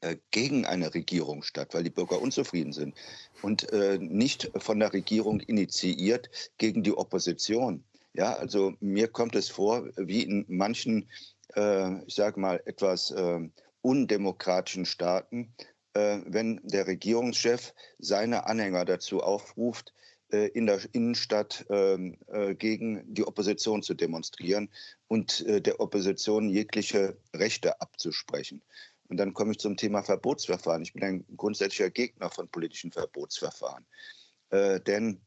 äh, 0.00 0.16
gegen 0.30 0.66
eine 0.66 0.92
Regierung 0.94 1.42
statt, 1.42 1.74
weil 1.74 1.84
die 1.84 1.90
Bürger 1.90 2.20
unzufrieden 2.20 2.72
sind 2.72 2.96
und 3.42 3.70
äh, 3.72 3.98
nicht 3.98 4.50
von 4.56 4.80
der 4.80 4.92
Regierung 4.92 5.40
initiiert 5.40 6.28
gegen 6.58 6.82
die 6.82 6.96
Opposition. 6.96 7.84
Ja, 8.14 8.34
also 8.34 8.74
mir 8.80 9.08
kommt 9.08 9.34
es 9.34 9.48
vor, 9.48 9.88
wie 9.96 10.22
in 10.22 10.44
manchen 10.48 11.08
ich 11.56 12.14
sage 12.14 12.40
mal, 12.40 12.60
etwas 12.64 13.10
äh, 13.10 13.40
undemokratischen 13.82 14.86
Staaten, 14.86 15.54
äh, 15.92 16.20
wenn 16.26 16.60
der 16.64 16.86
Regierungschef 16.86 17.74
seine 17.98 18.46
Anhänger 18.46 18.84
dazu 18.84 19.22
aufruft, 19.22 19.92
äh, 20.34 20.48
in 20.48 20.66
der 20.66 20.80
Innenstadt 20.92 21.64
äh, 21.68 22.54
gegen 22.54 23.14
die 23.14 23.24
Opposition 23.24 23.82
zu 23.82 23.94
demonstrieren 23.94 24.68
und 25.06 25.46
äh, 25.46 25.60
der 25.60 25.80
Opposition 25.80 26.48
jegliche 26.48 27.16
Rechte 27.34 27.80
abzusprechen. 27.80 28.62
Und 29.08 29.18
dann 29.18 29.34
komme 29.34 29.52
ich 29.52 29.58
zum 29.58 29.76
Thema 29.76 30.02
Verbotsverfahren. 30.02 30.82
Ich 30.82 30.92
bin 30.92 31.04
ein 31.04 31.24
grundsätzlicher 31.36 31.90
Gegner 31.90 32.30
von 32.30 32.48
politischen 32.48 32.90
Verbotsverfahren. 32.90 33.84
denn 34.50 35.20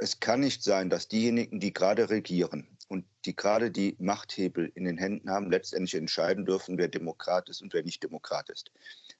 es 0.00 0.20
kann 0.20 0.40
nicht 0.40 0.62
sein, 0.62 0.90
dass 0.90 1.08
diejenigen, 1.08 1.60
die 1.60 1.72
gerade 1.72 2.10
regieren, 2.10 2.75
die 3.26 3.34
gerade 3.34 3.70
die 3.70 3.96
Machthebel 3.98 4.70
in 4.74 4.84
den 4.84 4.96
Händen 4.96 5.28
haben, 5.28 5.50
letztendlich 5.50 5.94
entscheiden 5.96 6.46
dürfen, 6.46 6.78
wer 6.78 6.88
Demokrat 6.88 7.48
ist 7.48 7.60
und 7.60 7.74
wer 7.74 7.82
nicht 7.82 8.02
Demokrat 8.02 8.48
ist. 8.48 8.70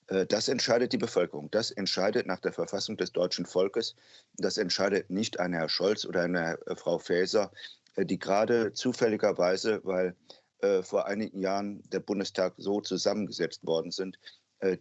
Äh, 0.07 0.27
das 0.27 0.49
entscheidet 0.49 0.92
die 0.92 0.99
Bevölkerung. 0.99 1.51
Das 1.51 1.71
entscheidet 1.71 2.27
nach 2.27 2.40
der 2.40 2.53
Verfassung 2.53 2.97
des 2.97 3.12
deutschen 3.12 3.47
Volkes. 3.47 3.97
Das 4.37 4.59
entscheidet 4.59 5.11
nicht 5.11 5.40
ein 5.40 5.53
Herr 5.53 5.69
Scholz 5.69 6.05
oder 6.05 6.23
eine 6.23 6.59
äh, 6.66 6.77
Frau 6.77 6.99
Faeser, 6.99 7.51
äh, 7.97 8.07
die 8.07 8.19
gerade 8.19 8.73
zufälligerweise, 8.73 9.81
weil 9.85 10.14
vor 10.85 11.07
einigen 11.07 11.38
Jahren 11.40 11.83
der 11.90 12.01
Bundestag 12.01 12.55
so 12.57 12.81
zusammengesetzt 12.81 13.66
worden 13.66 13.90
sind, 13.90 14.19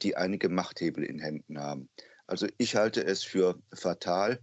die 0.01 0.15
einige 0.15 0.47
Machthebel 0.47 1.03
in 1.03 1.19
Händen 1.19 1.59
haben. 1.59 1.89
Also 2.27 2.47
ich 2.57 2.77
halte 2.77 3.05
es 3.05 3.23
für 3.23 3.59
fatal, 3.73 4.39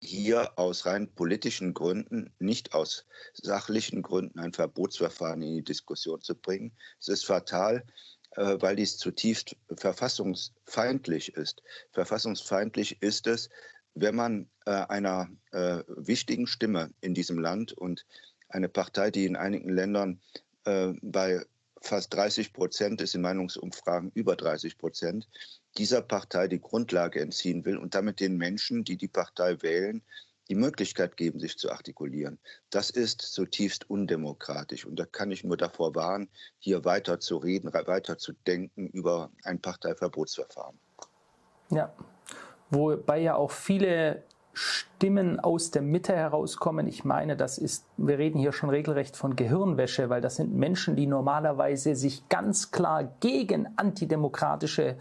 hier 0.00 0.58
aus 0.58 0.86
rein 0.86 1.12
politischen 1.14 1.74
Gründen, 1.74 2.32
nicht 2.38 2.74
aus 2.74 3.04
sachlichen 3.34 4.02
Gründen 4.02 4.38
ein 4.38 4.52
Verbotsverfahren 4.52 5.42
in 5.42 5.56
die 5.56 5.64
Diskussion 5.64 6.20
zu 6.20 6.34
bringen. 6.34 6.72
Es 7.00 7.08
ist 7.08 7.26
fatal, 7.26 7.84
äh, 8.32 8.56
weil 8.60 8.76
dies 8.76 8.96
zutiefst 8.98 9.56
verfassungsfeindlich 9.76 11.34
ist. 11.34 11.62
Verfassungsfeindlich 11.92 13.02
ist 13.02 13.26
es, 13.26 13.48
wenn 13.94 14.14
man 14.14 14.48
äh, 14.66 14.70
einer 14.70 15.28
äh, 15.50 15.82
wichtigen 15.88 16.46
Stimme 16.46 16.92
in 17.00 17.14
diesem 17.14 17.38
Land 17.38 17.72
und 17.72 18.06
eine 18.48 18.68
Partei, 18.68 19.10
die 19.10 19.26
in 19.26 19.36
einigen 19.36 19.68
Ländern 19.68 20.20
bei 21.00 21.46
fast 21.80 22.12
30 22.12 22.52
Prozent 22.52 23.00
ist, 23.00 23.14
in 23.14 23.22
Meinungsumfragen 23.22 24.10
über 24.14 24.36
30 24.36 24.76
Prozent, 24.76 25.28
dieser 25.78 26.02
Partei 26.02 26.48
die 26.48 26.60
Grundlage 26.60 27.20
entziehen 27.20 27.64
will 27.64 27.78
und 27.78 27.94
damit 27.94 28.20
den 28.20 28.36
Menschen, 28.36 28.84
die 28.84 28.96
die 28.96 29.08
Partei 29.08 29.62
wählen, 29.62 30.02
die 30.48 30.54
Möglichkeit 30.54 31.16
geben, 31.16 31.38
sich 31.38 31.58
zu 31.58 31.70
artikulieren. 31.70 32.38
Das 32.70 32.90
ist 32.90 33.20
zutiefst 33.20 33.88
undemokratisch. 33.88 34.86
Und 34.86 34.96
da 34.98 35.04
kann 35.04 35.30
ich 35.30 35.44
nur 35.44 35.56
davor 35.56 35.94
warnen, 35.94 36.28
hier 36.58 36.84
weiter 36.84 37.20
zu 37.20 37.36
reden, 37.36 37.72
weiter 37.72 38.18
zu 38.18 38.32
denken 38.46 38.88
über 38.88 39.30
ein 39.44 39.60
Parteiverbotsverfahren. 39.60 40.78
Ja, 41.70 41.94
wobei 42.70 43.20
ja 43.20 43.34
auch 43.34 43.50
viele 43.50 44.24
Stimmen 44.60 45.38
aus 45.38 45.70
der 45.70 45.82
Mitte 45.82 46.16
herauskommen. 46.16 46.88
Ich 46.88 47.04
meine, 47.04 47.36
das 47.36 47.58
ist, 47.58 47.84
wir 47.96 48.18
reden 48.18 48.40
hier 48.40 48.50
schon 48.52 48.70
regelrecht 48.70 49.16
von 49.16 49.36
Gehirnwäsche, 49.36 50.10
weil 50.10 50.20
das 50.20 50.34
sind 50.34 50.52
Menschen, 50.52 50.96
die 50.96 51.06
normalerweise 51.06 51.94
sich 51.94 52.28
ganz 52.28 52.72
klar 52.72 53.08
gegen 53.20 53.68
antidemokratische 53.76 54.96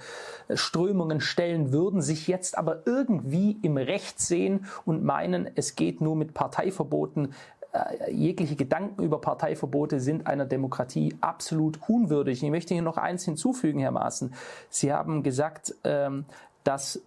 äh, 0.47 0.55
Strömungen 0.55 1.21
stellen 1.21 1.71
würden, 1.71 2.03
sich 2.03 2.27
jetzt 2.27 2.55
aber 2.55 2.83
irgendwie 2.85 3.57
im 3.63 3.77
Recht 3.77 4.19
sehen 4.19 4.67
und 4.85 5.03
meinen, 5.03 5.49
es 5.55 5.75
geht 5.75 6.01
nur 6.01 6.15
mit 6.15 6.35
Parteiverboten 6.35 7.33
äh, 7.73 8.11
jegliche 8.11 8.55
Gedanken 8.55 9.01
über 9.01 9.19
Parteiverbote 9.19 9.99
sind 9.99 10.27
einer 10.27 10.45
Demokratie 10.45 11.15
absolut 11.19 11.79
unwürdig. 11.87 12.43
Ich 12.43 12.49
möchte 12.51 12.75
hier 12.75 12.83
noch 12.83 12.97
eins 12.97 13.25
hinzufügen, 13.25 13.79
Herr 13.79 13.91
Maaßen. 13.91 14.35
Sie 14.69 14.93
haben 14.93 15.23
gesagt, 15.23 15.73
ähm, 15.83 16.25
dass 16.63 17.01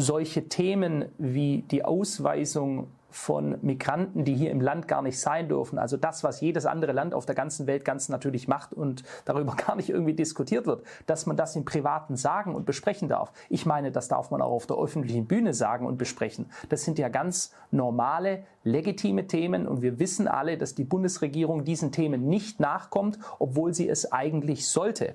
solche 0.00 0.48
Themen 0.48 1.06
wie 1.18 1.62
die 1.70 1.84
Ausweisung 1.84 2.88
von 3.10 3.58
Migranten, 3.62 4.24
die 4.24 4.34
hier 4.34 4.52
im 4.52 4.60
Land 4.60 4.86
gar 4.86 5.02
nicht 5.02 5.18
sein 5.18 5.48
dürfen, 5.48 5.78
also 5.78 5.96
das, 5.96 6.22
was 6.22 6.40
jedes 6.40 6.64
andere 6.64 6.92
Land 6.92 7.12
auf 7.12 7.26
der 7.26 7.34
ganzen 7.34 7.66
Welt 7.66 7.84
ganz 7.84 8.08
natürlich 8.08 8.46
macht 8.46 8.72
und 8.72 9.02
darüber 9.24 9.56
gar 9.66 9.74
nicht 9.74 9.90
irgendwie 9.90 10.14
diskutiert 10.14 10.66
wird, 10.66 10.84
dass 11.06 11.26
man 11.26 11.36
das 11.36 11.56
im 11.56 11.64
Privaten 11.64 12.16
sagen 12.16 12.54
und 12.54 12.66
besprechen 12.66 13.08
darf. 13.08 13.32
Ich 13.48 13.66
meine, 13.66 13.90
das 13.90 14.08
darf 14.08 14.30
man 14.30 14.40
auch 14.40 14.52
auf 14.52 14.66
der 14.66 14.76
öffentlichen 14.76 15.26
Bühne 15.26 15.54
sagen 15.54 15.86
und 15.86 15.98
besprechen. 15.98 16.46
Das 16.68 16.84
sind 16.84 16.98
ja 16.98 17.08
ganz 17.08 17.52
normale, 17.70 18.44
legitime 18.62 19.26
Themen 19.26 19.66
und 19.66 19.82
wir 19.82 19.98
wissen 19.98 20.28
alle, 20.28 20.56
dass 20.56 20.74
die 20.74 20.84
Bundesregierung 20.84 21.64
diesen 21.64 21.92
Themen 21.92 22.28
nicht 22.28 22.60
nachkommt, 22.60 23.18
obwohl 23.38 23.74
sie 23.74 23.88
es 23.88 24.12
eigentlich 24.12 24.68
sollte. 24.68 25.14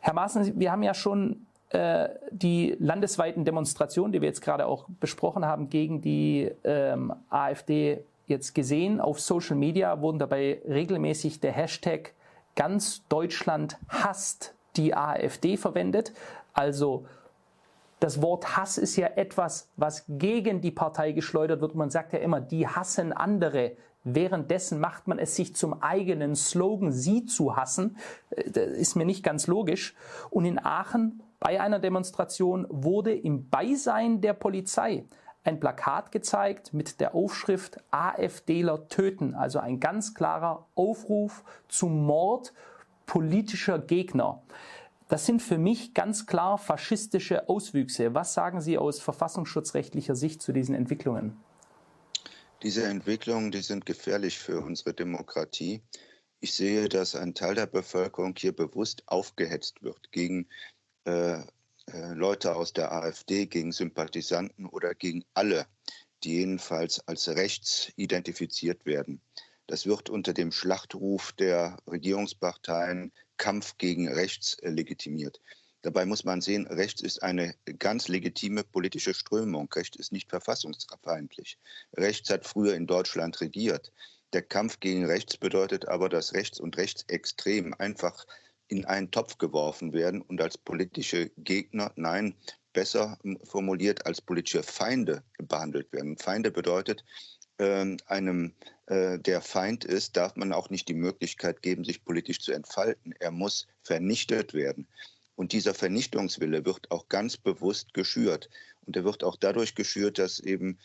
Herr 0.00 0.14
Maaßen, 0.14 0.60
wir 0.60 0.70
haben 0.70 0.84
ja 0.84 0.94
schon 0.94 1.45
die 2.30 2.76
landesweiten 2.78 3.44
Demonstrationen, 3.44 4.12
die 4.12 4.20
wir 4.20 4.28
jetzt 4.28 4.40
gerade 4.40 4.66
auch 4.66 4.86
besprochen 5.00 5.44
haben, 5.44 5.68
gegen 5.68 6.00
die 6.00 6.50
ähm, 6.62 7.12
AfD 7.28 8.04
jetzt 8.26 8.54
gesehen. 8.54 9.00
Auf 9.00 9.20
Social 9.20 9.56
Media 9.56 10.00
wurden 10.00 10.18
dabei 10.18 10.60
regelmäßig 10.68 11.40
der 11.40 11.52
Hashtag 11.52 12.12
ganz 12.54 13.06
Deutschland 13.08 13.78
hasst 13.88 14.54
die 14.76 14.94
AfD 14.94 15.56
verwendet. 15.56 16.12
Also 16.52 17.06
das 18.00 18.20
Wort 18.20 18.56
Hass 18.56 18.76
ist 18.78 18.96
ja 18.96 19.08
etwas, 19.08 19.70
was 19.76 20.04
gegen 20.08 20.60
die 20.60 20.70
Partei 20.70 21.12
geschleudert 21.12 21.60
wird. 21.60 21.74
Man 21.74 21.90
sagt 21.90 22.12
ja 22.12 22.18
immer, 22.18 22.40
die 22.40 22.66
hassen 22.66 23.12
andere. 23.12 23.72
Währenddessen 24.04 24.78
macht 24.78 25.08
man 25.08 25.18
es 25.18 25.34
sich 25.34 25.56
zum 25.56 25.82
eigenen 25.82 26.36
Slogan, 26.36 26.92
sie 26.92 27.24
zu 27.24 27.56
hassen. 27.56 27.96
Äh, 28.30 28.50
das 28.50 28.68
ist 28.68 28.96
mir 28.96 29.04
nicht 29.04 29.22
ganz 29.22 29.46
logisch. 29.46 29.94
Und 30.30 30.44
in 30.44 30.58
Aachen 30.58 31.22
bei 31.40 31.60
einer 31.60 31.78
Demonstration 31.78 32.66
wurde 32.68 33.14
im 33.14 33.48
Beisein 33.48 34.20
der 34.20 34.32
Polizei 34.32 35.04
ein 35.44 35.60
Plakat 35.60 36.10
gezeigt 36.12 36.74
mit 36.74 37.00
der 37.00 37.14
Aufschrift 37.14 37.78
AfDler 37.90 38.88
töten, 38.88 39.34
also 39.34 39.58
ein 39.58 39.78
ganz 39.80 40.14
klarer 40.14 40.66
Aufruf 40.74 41.44
zum 41.68 42.04
Mord 42.04 42.52
politischer 43.06 43.78
Gegner. 43.78 44.42
Das 45.08 45.24
sind 45.24 45.40
für 45.40 45.58
mich 45.58 45.94
ganz 45.94 46.26
klar 46.26 46.58
faschistische 46.58 47.48
Auswüchse. 47.48 48.12
Was 48.14 48.34
sagen 48.34 48.60
Sie 48.60 48.76
aus 48.76 48.98
verfassungsschutzrechtlicher 48.98 50.16
Sicht 50.16 50.42
zu 50.42 50.52
diesen 50.52 50.74
Entwicklungen? 50.74 51.36
Diese 52.62 52.84
Entwicklungen, 52.84 53.52
die 53.52 53.60
sind 53.60 53.86
gefährlich 53.86 54.38
für 54.38 54.60
unsere 54.60 54.94
Demokratie. 54.94 55.82
Ich 56.40 56.54
sehe, 56.54 56.88
dass 56.88 57.14
ein 57.14 57.34
Teil 57.34 57.54
der 57.54 57.66
Bevölkerung 57.66 58.34
hier 58.36 58.54
bewusst 58.54 59.04
aufgehetzt 59.06 59.82
wird 59.82 60.10
gegen 60.10 60.48
äh, 61.06 61.40
äh, 61.92 62.14
Leute 62.14 62.56
aus 62.56 62.72
der 62.72 62.92
AfD, 62.92 63.46
gegen 63.46 63.72
Sympathisanten 63.72 64.66
oder 64.66 64.94
gegen 64.94 65.24
alle, 65.34 65.66
die 66.24 66.34
jedenfalls 66.38 67.06
als 67.06 67.28
rechts 67.28 67.92
identifiziert 67.96 68.84
werden. 68.86 69.20
Das 69.68 69.86
wird 69.86 70.10
unter 70.10 70.32
dem 70.32 70.52
Schlachtruf 70.52 71.32
der 71.32 71.78
Regierungsparteien 71.86 73.12
Kampf 73.36 73.78
gegen 73.78 74.08
rechts 74.08 74.54
äh, 74.60 74.70
legitimiert. 74.70 75.40
Dabei 75.82 76.06
muss 76.06 76.24
man 76.24 76.40
sehen, 76.40 76.66
rechts 76.66 77.00
ist 77.02 77.22
eine 77.22 77.54
ganz 77.78 78.08
legitime 78.08 78.64
politische 78.64 79.14
Strömung. 79.14 79.70
Rechts 79.72 79.96
ist 79.96 80.10
nicht 80.10 80.28
verfassungsfeindlich. 80.28 81.58
Rechts 81.96 82.28
hat 82.30 82.44
früher 82.44 82.74
in 82.74 82.88
Deutschland 82.88 83.40
regiert. 83.40 83.92
Der 84.32 84.42
Kampf 84.42 84.80
gegen 84.80 85.06
rechts 85.06 85.36
bedeutet 85.36 85.86
aber, 85.86 86.08
dass 86.08 86.32
rechts 86.32 86.58
und 86.58 86.76
rechtsextrem 86.76 87.74
einfach 87.78 88.26
in 88.68 88.84
einen 88.84 89.10
Topf 89.10 89.38
geworfen 89.38 89.92
werden 89.92 90.22
und 90.22 90.40
als 90.40 90.58
politische 90.58 91.30
Gegner, 91.36 91.92
nein, 91.96 92.34
besser 92.72 93.18
formuliert, 93.44 94.04
als 94.06 94.20
politische 94.20 94.62
Feinde 94.62 95.22
behandelt 95.38 95.92
werden. 95.92 96.18
Feinde 96.18 96.50
bedeutet, 96.50 97.04
äh, 97.58 97.96
einem, 98.06 98.52
äh, 98.86 99.18
der 99.18 99.40
Feind 99.40 99.84
ist, 99.84 100.16
darf 100.16 100.36
man 100.36 100.52
auch 100.52 100.68
nicht 100.68 100.88
die 100.88 100.94
Möglichkeit 100.94 101.62
geben, 101.62 101.84
sich 101.84 102.04
politisch 102.04 102.40
zu 102.40 102.52
entfalten. 102.52 103.14
Er 103.18 103.30
muss 103.30 103.66
vernichtet 103.82 104.52
werden. 104.52 104.86
Und 105.36 105.52
dieser 105.52 105.74
Vernichtungswille 105.74 106.64
wird 106.64 106.90
auch 106.90 107.08
ganz 107.08 107.36
bewusst 107.36 107.94
geschürt. 107.94 108.50
Und 108.86 108.96
er 108.96 109.04
wird 109.04 109.24
auch 109.24 109.36
dadurch 109.36 109.74
geschürt, 109.74 110.18
dass 110.18 110.40
eben 110.40 110.78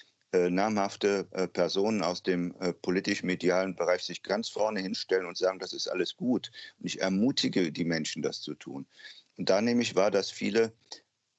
namhafte 0.50 1.28
äh, 1.32 1.48
Personen 1.48 2.02
aus 2.02 2.24
dem 2.24 2.56
äh, 2.60 2.74
politisch-medialen 2.74 3.76
Bereich 3.76 4.04
sich 4.04 4.24
ganz 4.24 4.50
vorne 4.50 4.80
hinstellen 4.80 5.26
und 5.26 5.38
sagen, 5.38 5.60
das 5.60 5.74
ist 5.74 5.88
alles 5.88 6.16
gut. 6.16 6.52
Und 6.80 6.86
ich 6.86 7.02
ermutige 7.02 7.72
die 7.72 7.86
Menschen, 7.86 8.22
das 8.22 8.42
zu 8.42 8.54
tun. 8.54 8.88
Und 9.38 9.50
da 9.50 9.62
nehme 9.62 9.82
ich 9.82 9.96
wahr, 9.96 10.12
dass 10.12 10.32
viele 10.32 10.74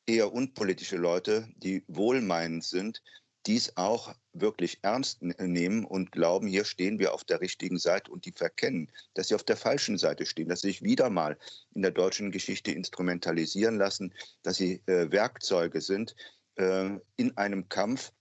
eher 0.06 0.32
unpolitische 0.32 0.96
Leute, 0.96 1.48
die 1.56 1.84
wohlmeinend 1.86 2.64
sind, 2.64 3.02
dies 3.46 3.76
auch 3.76 4.14
wirklich 4.32 4.78
ernst 4.82 5.22
nehmen 5.22 5.84
und 5.84 6.12
glauben, 6.12 6.46
hier 6.46 6.64
stehen 6.64 6.98
wir 6.98 7.12
auf 7.12 7.24
der 7.24 7.40
richtigen 7.40 7.78
Seite 7.78 8.10
und 8.10 8.24
die 8.24 8.32
verkennen, 8.32 8.90
dass 9.14 9.28
sie 9.28 9.34
auf 9.34 9.42
der 9.42 9.56
falschen 9.56 9.98
Seite 9.98 10.26
stehen, 10.26 10.48
dass 10.48 10.60
sie 10.60 10.68
sich 10.68 10.82
wieder 10.82 11.10
mal 11.10 11.36
in 11.74 11.82
der 11.82 11.90
deutschen 11.90 12.30
Geschichte 12.30 12.70
instrumentalisieren 12.70 13.78
lassen, 13.78 14.14
dass 14.42 14.56
sie 14.56 14.80
äh, 14.86 15.10
Werkzeuge 15.10 15.80
sind 15.80 16.14
äh, 16.56 16.90
in 17.16 17.36
einem 17.36 17.68
Kampf 17.68 18.12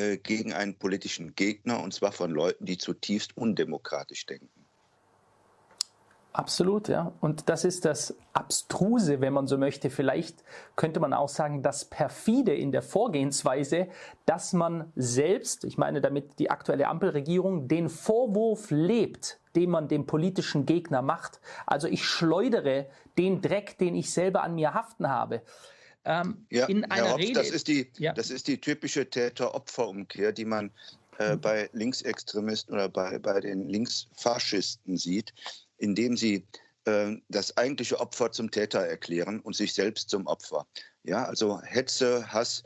äh, 0.00 0.16
gegen 0.16 0.52
einen 0.52 0.76
politischen 0.76 1.34
Gegner, 1.34 1.82
und 1.82 1.92
zwar 1.92 2.12
von 2.12 2.30
Leuten, 2.30 2.64
die 2.64 2.78
zutiefst 2.78 3.36
undemokratisch 3.36 4.24
denken. 4.26 4.48
Absolut, 6.32 6.88
ja. 6.88 7.12
Und 7.20 7.48
das 7.48 7.64
ist 7.64 7.84
das 7.84 8.16
Abstruse, 8.32 9.20
wenn 9.20 9.32
man 9.32 9.48
so 9.48 9.58
möchte. 9.58 9.90
Vielleicht 9.90 10.44
könnte 10.76 11.00
man 11.00 11.12
auch 11.12 11.28
sagen, 11.28 11.62
das 11.62 11.84
Perfide 11.84 12.54
in 12.54 12.70
der 12.70 12.82
Vorgehensweise, 12.82 13.88
dass 14.26 14.52
man 14.52 14.92
selbst, 14.94 15.64
ich 15.64 15.76
meine 15.76 16.00
damit 16.00 16.38
die 16.38 16.50
aktuelle 16.50 16.86
Ampelregierung, 16.86 17.66
den 17.66 17.88
Vorwurf 17.88 18.70
lebt, 18.70 19.40
den 19.56 19.70
man 19.70 19.88
dem 19.88 20.06
politischen 20.06 20.66
Gegner 20.66 21.02
macht. 21.02 21.40
Also 21.66 21.88
ich 21.88 22.04
schleudere 22.04 22.86
den 23.18 23.42
Dreck, 23.42 23.76
den 23.78 23.96
ich 23.96 24.12
selber 24.12 24.44
an 24.44 24.54
mir 24.54 24.72
haften 24.72 25.08
habe. 25.08 25.42
Ähm, 26.04 26.46
ja, 26.50 26.66
in 26.66 26.84
einer 26.86 27.04
Herr 27.04 27.12
Hopf, 27.12 27.20
Rede. 27.20 27.32
Das 27.34 27.50
ist 27.50 27.68
die, 27.68 27.90
ja. 27.98 28.12
das 28.12 28.30
ist 28.30 28.48
die 28.48 28.58
typische 28.58 29.08
Täter-Opfer-Umkehr, 29.08 30.32
die 30.32 30.44
man 30.46 30.70
äh, 31.18 31.34
mhm. 31.34 31.40
bei 31.40 31.70
Linksextremisten 31.72 32.74
oder 32.74 32.88
bei, 32.88 33.18
bei 33.18 33.40
den 33.40 33.68
Linksfaschisten 33.68 34.96
sieht 34.96 35.34
indem 35.80 36.16
sie 36.16 36.46
äh, 36.84 37.16
das 37.28 37.56
eigentliche 37.56 37.98
Opfer 37.98 38.30
zum 38.30 38.50
Täter 38.50 38.80
erklären 38.80 39.40
und 39.40 39.56
sich 39.56 39.74
selbst 39.74 40.10
zum 40.10 40.26
Opfer. 40.26 40.66
Ja, 41.02 41.24
also 41.24 41.60
Hetze, 41.62 42.30
Hass, 42.32 42.62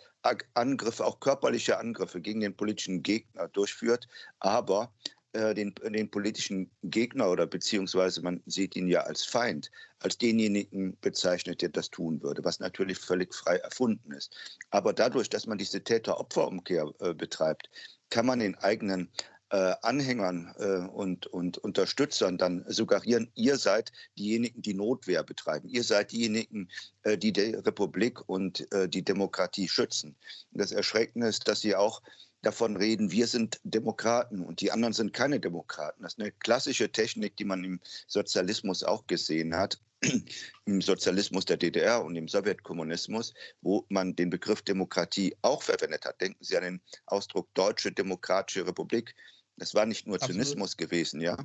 Angriffe, 0.54 1.04
auch 1.04 1.20
körperliche 1.20 1.78
Angriffe 1.78 2.20
gegen 2.20 2.40
den 2.40 2.56
politischen 2.56 3.02
Gegner 3.02 3.48
durchführt, 3.48 4.08
aber 4.40 4.90
den, 5.34 5.74
den, 5.74 6.10
politischen 6.10 6.70
Gegner 6.84 7.30
oder 7.30 7.46
beziehungsweise 7.46 8.22
man 8.22 8.40
sieht 8.46 8.76
ihn 8.76 8.86
ja 8.86 9.00
als 9.00 9.24
Feind, 9.24 9.70
als 9.98 10.16
denjenigen 10.16 10.96
bezeichnet, 11.00 11.60
der 11.60 11.70
das 11.70 11.90
tun 11.90 12.22
würde, 12.22 12.44
was 12.44 12.60
natürlich 12.60 12.98
völlig 12.98 13.34
frei 13.34 13.56
erfunden 13.56 14.12
ist. 14.12 14.36
Aber 14.70 14.92
dadurch, 14.92 15.28
dass 15.28 15.46
man 15.46 15.58
diese 15.58 15.82
Täter-Opfer-Umkehr 15.82 16.92
äh, 17.00 17.14
betreibt, 17.14 17.68
kann 18.10 18.26
man 18.26 18.38
den 18.38 18.54
eigenen 18.56 19.10
äh, 19.50 19.74
Anhängern 19.82 20.54
äh, 20.58 20.88
und, 20.88 21.26
und 21.26 21.58
Unterstützern 21.58 22.38
dann 22.38 22.64
suggerieren, 22.66 23.30
ihr 23.34 23.56
seid 23.56 23.92
diejenigen, 24.18 24.62
die 24.62 24.74
Notwehr 24.74 25.22
betreiben. 25.22 25.68
Ihr 25.68 25.84
seid 25.84 26.12
diejenigen, 26.12 26.68
äh, 27.02 27.16
die 27.16 27.32
die 27.32 27.54
Republik 27.54 28.28
und 28.28 28.70
äh, 28.72 28.88
die 28.88 29.04
Demokratie 29.04 29.68
schützen. 29.68 30.16
Das 30.52 30.72
Erschreckende 30.72 31.28
ist, 31.28 31.46
dass 31.46 31.60
sie 31.60 31.76
auch 31.76 32.02
davon 32.44 32.76
reden, 32.76 33.10
wir 33.10 33.26
sind 33.26 33.60
Demokraten 33.64 34.40
und 34.40 34.60
die 34.60 34.70
anderen 34.70 34.92
sind 34.92 35.12
keine 35.12 35.40
Demokraten. 35.40 36.02
Das 36.02 36.14
ist 36.14 36.20
eine 36.20 36.32
klassische 36.32 36.90
Technik, 36.90 37.36
die 37.36 37.44
man 37.44 37.64
im 37.64 37.80
Sozialismus 38.06 38.84
auch 38.84 39.06
gesehen 39.06 39.56
hat, 39.56 39.80
im 40.66 40.80
Sozialismus 40.80 41.44
der 41.44 41.56
DDR 41.56 42.04
und 42.04 42.16
im 42.16 42.28
Sowjetkommunismus, 42.28 43.34
wo 43.62 43.84
man 43.88 44.14
den 44.16 44.30
Begriff 44.30 44.62
Demokratie 44.62 45.36
auch 45.42 45.62
verwendet 45.62 46.04
hat. 46.04 46.20
Denken 46.20 46.44
Sie 46.44 46.56
an 46.56 46.64
den 46.64 46.80
Ausdruck 47.06 47.52
Deutsche 47.54 47.92
Demokratische 47.92 48.66
Republik. 48.66 49.14
Das 49.56 49.74
war 49.74 49.86
nicht 49.86 50.06
nur 50.06 50.16
Absolut. 50.16 50.42
Zynismus 50.42 50.76
gewesen, 50.76 51.20
ja, 51.20 51.36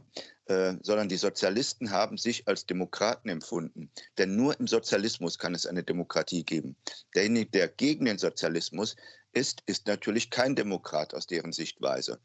äh, 0.45 0.73
sondern 0.81 1.09
die 1.09 1.15
Sozialisten 1.15 1.91
haben 1.91 2.17
sich 2.17 2.47
als 2.47 2.65
Demokraten 2.65 3.29
empfunden. 3.29 3.91
Denn 4.17 4.35
nur 4.35 4.59
im 4.59 4.65
Sozialismus 4.65 5.37
kann 5.37 5.53
es 5.53 5.67
eine 5.67 5.83
Demokratie 5.83 6.43
geben. 6.43 6.75
Derjenige, 7.13 7.51
der 7.51 7.67
gegen 7.67 8.05
den 8.05 8.17
Sozialismus 8.17 8.95
ist, 9.33 9.63
ist 9.65 9.87
natürlich 9.87 10.29
kein 10.29 10.55
Demokrat 10.55 11.13
aus 11.13 11.27
deren 11.27 11.51
Sichtweise. 11.51 12.19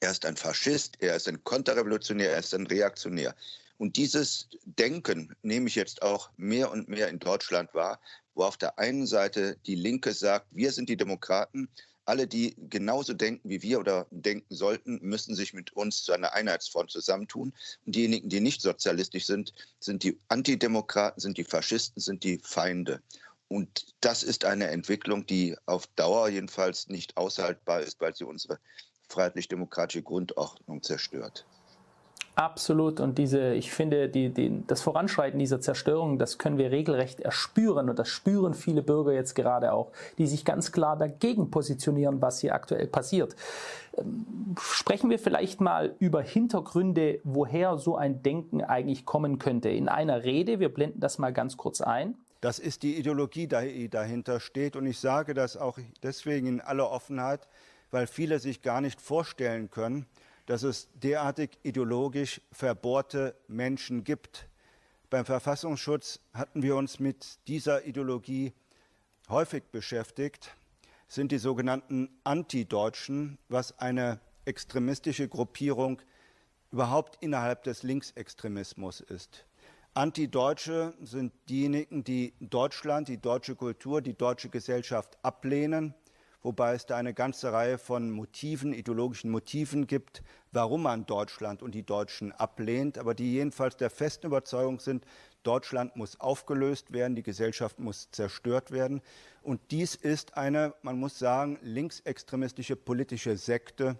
Er 0.00 0.10
ist 0.10 0.24
ein 0.24 0.36
Faschist, 0.36 0.96
er 1.00 1.16
ist 1.16 1.28
ein 1.28 1.44
Konterrevolutionär, 1.44 2.32
er 2.32 2.38
ist 2.38 2.54
ein 2.54 2.66
Reaktionär. 2.66 3.34
Und 3.76 3.96
dieses 3.96 4.48
Denken 4.64 5.34
nehme 5.42 5.68
ich 5.68 5.74
jetzt 5.74 6.02
auch 6.02 6.30
mehr 6.36 6.70
und 6.70 6.88
mehr 6.88 7.08
in 7.08 7.18
Deutschland 7.18 7.72
wahr, 7.74 8.00
wo 8.34 8.44
auf 8.44 8.56
der 8.56 8.78
einen 8.78 9.06
Seite 9.06 9.56
die 9.66 9.74
Linke 9.74 10.12
sagt, 10.12 10.46
wir 10.50 10.72
sind 10.72 10.88
die 10.88 10.96
Demokraten, 10.96 11.68
alle, 12.10 12.26
die 12.26 12.56
genauso 12.68 13.14
denken 13.14 13.48
wie 13.48 13.62
wir 13.62 13.78
oder 13.78 14.06
denken 14.10 14.54
sollten, 14.54 14.98
müssen 15.00 15.34
sich 15.34 15.54
mit 15.54 15.72
uns 15.74 16.02
zu 16.02 16.12
einer 16.12 16.32
Einheitsfront 16.32 16.90
zusammentun. 16.90 17.54
Und 17.86 17.94
diejenigen, 17.94 18.28
die 18.28 18.40
nicht 18.40 18.62
sozialistisch 18.62 19.26
sind, 19.26 19.52
sind 19.78 20.02
die 20.02 20.18
Antidemokraten, 20.28 21.20
sind 21.20 21.38
die 21.38 21.44
Faschisten, 21.44 22.00
sind 22.00 22.24
die 22.24 22.40
Feinde. 22.42 23.00
Und 23.50 23.86
das 24.00 24.22
ist 24.22 24.44
eine 24.44 24.68
Entwicklung, 24.68 25.26
die 25.26 25.56
auf 25.66 25.88
Dauer 25.96 26.28
jedenfalls 26.28 26.88
nicht 26.88 27.16
aushaltbar 27.16 27.80
ist, 27.80 28.00
weil 28.00 28.14
sie 28.14 28.22
unsere 28.22 28.60
freiheitlich-demokratische 29.08 30.04
Grundordnung 30.04 30.84
zerstört. 30.84 31.44
Absolut. 32.36 33.00
Und 33.00 33.18
diese, 33.18 33.54
ich 33.54 33.72
finde, 33.72 34.08
die, 34.08 34.30
die, 34.30 34.62
das 34.68 34.82
Voranschreiten 34.82 35.40
dieser 35.40 35.60
Zerstörung, 35.60 36.16
das 36.16 36.38
können 36.38 36.58
wir 36.58 36.70
regelrecht 36.70 37.18
erspüren. 37.18 37.90
Und 37.90 37.98
das 37.98 38.06
spüren 38.08 38.54
viele 38.54 38.82
Bürger 38.82 39.12
jetzt 39.12 39.34
gerade 39.34 39.72
auch, 39.72 39.90
die 40.16 40.28
sich 40.28 40.44
ganz 40.44 40.70
klar 40.70 40.96
dagegen 40.96 41.50
positionieren, 41.50 42.22
was 42.22 42.38
hier 42.40 42.54
aktuell 42.54 42.86
passiert. 42.86 43.34
Ähm, 43.98 44.54
sprechen 44.60 45.10
wir 45.10 45.18
vielleicht 45.18 45.60
mal 45.60 45.96
über 45.98 46.22
Hintergründe, 46.22 47.18
woher 47.24 47.78
so 47.78 47.96
ein 47.96 48.22
Denken 48.22 48.62
eigentlich 48.62 49.04
kommen 49.04 49.40
könnte. 49.40 49.70
In 49.70 49.88
einer 49.88 50.22
Rede, 50.22 50.60
wir 50.60 50.72
blenden 50.72 51.00
das 51.00 51.18
mal 51.18 51.32
ganz 51.32 51.56
kurz 51.56 51.80
ein, 51.80 52.14
Das 52.40 52.58
ist 52.58 52.82
die 52.82 52.96
Ideologie, 52.96 53.46
die 53.46 53.88
dahinter 53.88 54.40
steht. 54.40 54.76
Und 54.76 54.86
ich 54.86 54.98
sage 54.98 55.34
das 55.34 55.56
auch 55.56 55.78
deswegen 56.02 56.46
in 56.46 56.60
aller 56.60 56.90
Offenheit, 56.90 57.46
weil 57.90 58.06
viele 58.06 58.38
sich 58.38 58.62
gar 58.62 58.80
nicht 58.80 59.00
vorstellen 59.00 59.70
können, 59.70 60.06
dass 60.46 60.62
es 60.62 60.88
derartig 60.94 61.58
ideologisch 61.62 62.40
verbohrte 62.50 63.36
Menschen 63.46 64.04
gibt. 64.04 64.48
Beim 65.10 65.24
Verfassungsschutz 65.24 66.20
hatten 66.32 66.62
wir 66.62 66.76
uns 66.76 66.98
mit 66.98 67.38
dieser 67.46 67.84
Ideologie 67.84 68.52
häufig 69.28 69.64
beschäftigt, 69.70 70.54
sind 71.08 71.32
die 71.32 71.38
sogenannten 71.38 72.08
Antideutschen, 72.24 73.38
was 73.48 73.78
eine 73.78 74.20
extremistische 74.44 75.28
Gruppierung 75.28 76.00
überhaupt 76.70 77.22
innerhalb 77.22 77.64
des 77.64 77.82
Linksextremismus 77.82 79.00
ist. 79.00 79.44
Antideutsche 79.94 80.94
sind 81.02 81.32
diejenigen, 81.48 82.04
die 82.04 82.32
Deutschland, 82.38 83.08
die 83.08 83.20
deutsche 83.20 83.56
Kultur, 83.56 84.00
die 84.00 84.16
deutsche 84.16 84.48
Gesellschaft 84.48 85.18
ablehnen, 85.22 85.94
wobei 86.42 86.74
es 86.74 86.86
da 86.86 86.96
eine 86.96 87.12
ganze 87.12 87.52
Reihe 87.52 87.76
von 87.76 88.08
Motiven, 88.12 88.72
ideologischen 88.72 89.32
Motiven 89.32 89.88
gibt, 89.88 90.22
warum 90.52 90.84
man 90.84 91.06
Deutschland 91.06 91.60
und 91.60 91.74
die 91.74 91.82
Deutschen 91.82 92.30
ablehnt, 92.30 92.98
aber 92.98 93.14
die 93.14 93.32
jedenfalls 93.32 93.76
der 93.76 93.90
festen 93.90 94.28
Überzeugung 94.28 94.78
sind, 94.78 95.04
Deutschland 95.42 95.96
muss 95.96 96.20
aufgelöst 96.20 96.92
werden, 96.92 97.16
die 97.16 97.24
Gesellschaft 97.24 97.80
muss 97.80 98.12
zerstört 98.12 98.70
werden. 98.70 99.02
Und 99.42 99.60
dies 99.72 99.96
ist 99.96 100.36
eine, 100.36 100.72
man 100.82 101.00
muss 101.00 101.18
sagen, 101.18 101.58
linksextremistische 101.62 102.76
politische 102.76 103.36
Sekte, 103.36 103.96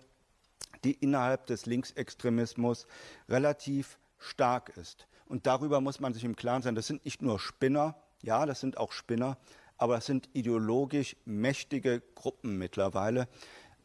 die 0.84 0.92
innerhalb 0.92 1.46
des 1.46 1.66
Linksextremismus 1.66 2.86
relativ 3.28 3.98
stark 4.18 4.76
ist. 4.76 5.08
Und 5.30 5.46
darüber 5.46 5.80
muss 5.80 6.00
man 6.00 6.12
sich 6.12 6.24
im 6.24 6.34
Klaren 6.34 6.60
sein. 6.60 6.74
Das 6.74 6.88
sind 6.88 7.04
nicht 7.04 7.22
nur 7.22 7.38
Spinner, 7.38 7.94
ja, 8.20 8.46
das 8.46 8.58
sind 8.58 8.78
auch 8.78 8.90
Spinner, 8.90 9.38
aber 9.78 9.98
es 9.98 10.06
sind 10.06 10.28
ideologisch 10.32 11.14
mächtige 11.24 12.02
Gruppen 12.16 12.58
mittlerweile, 12.58 13.28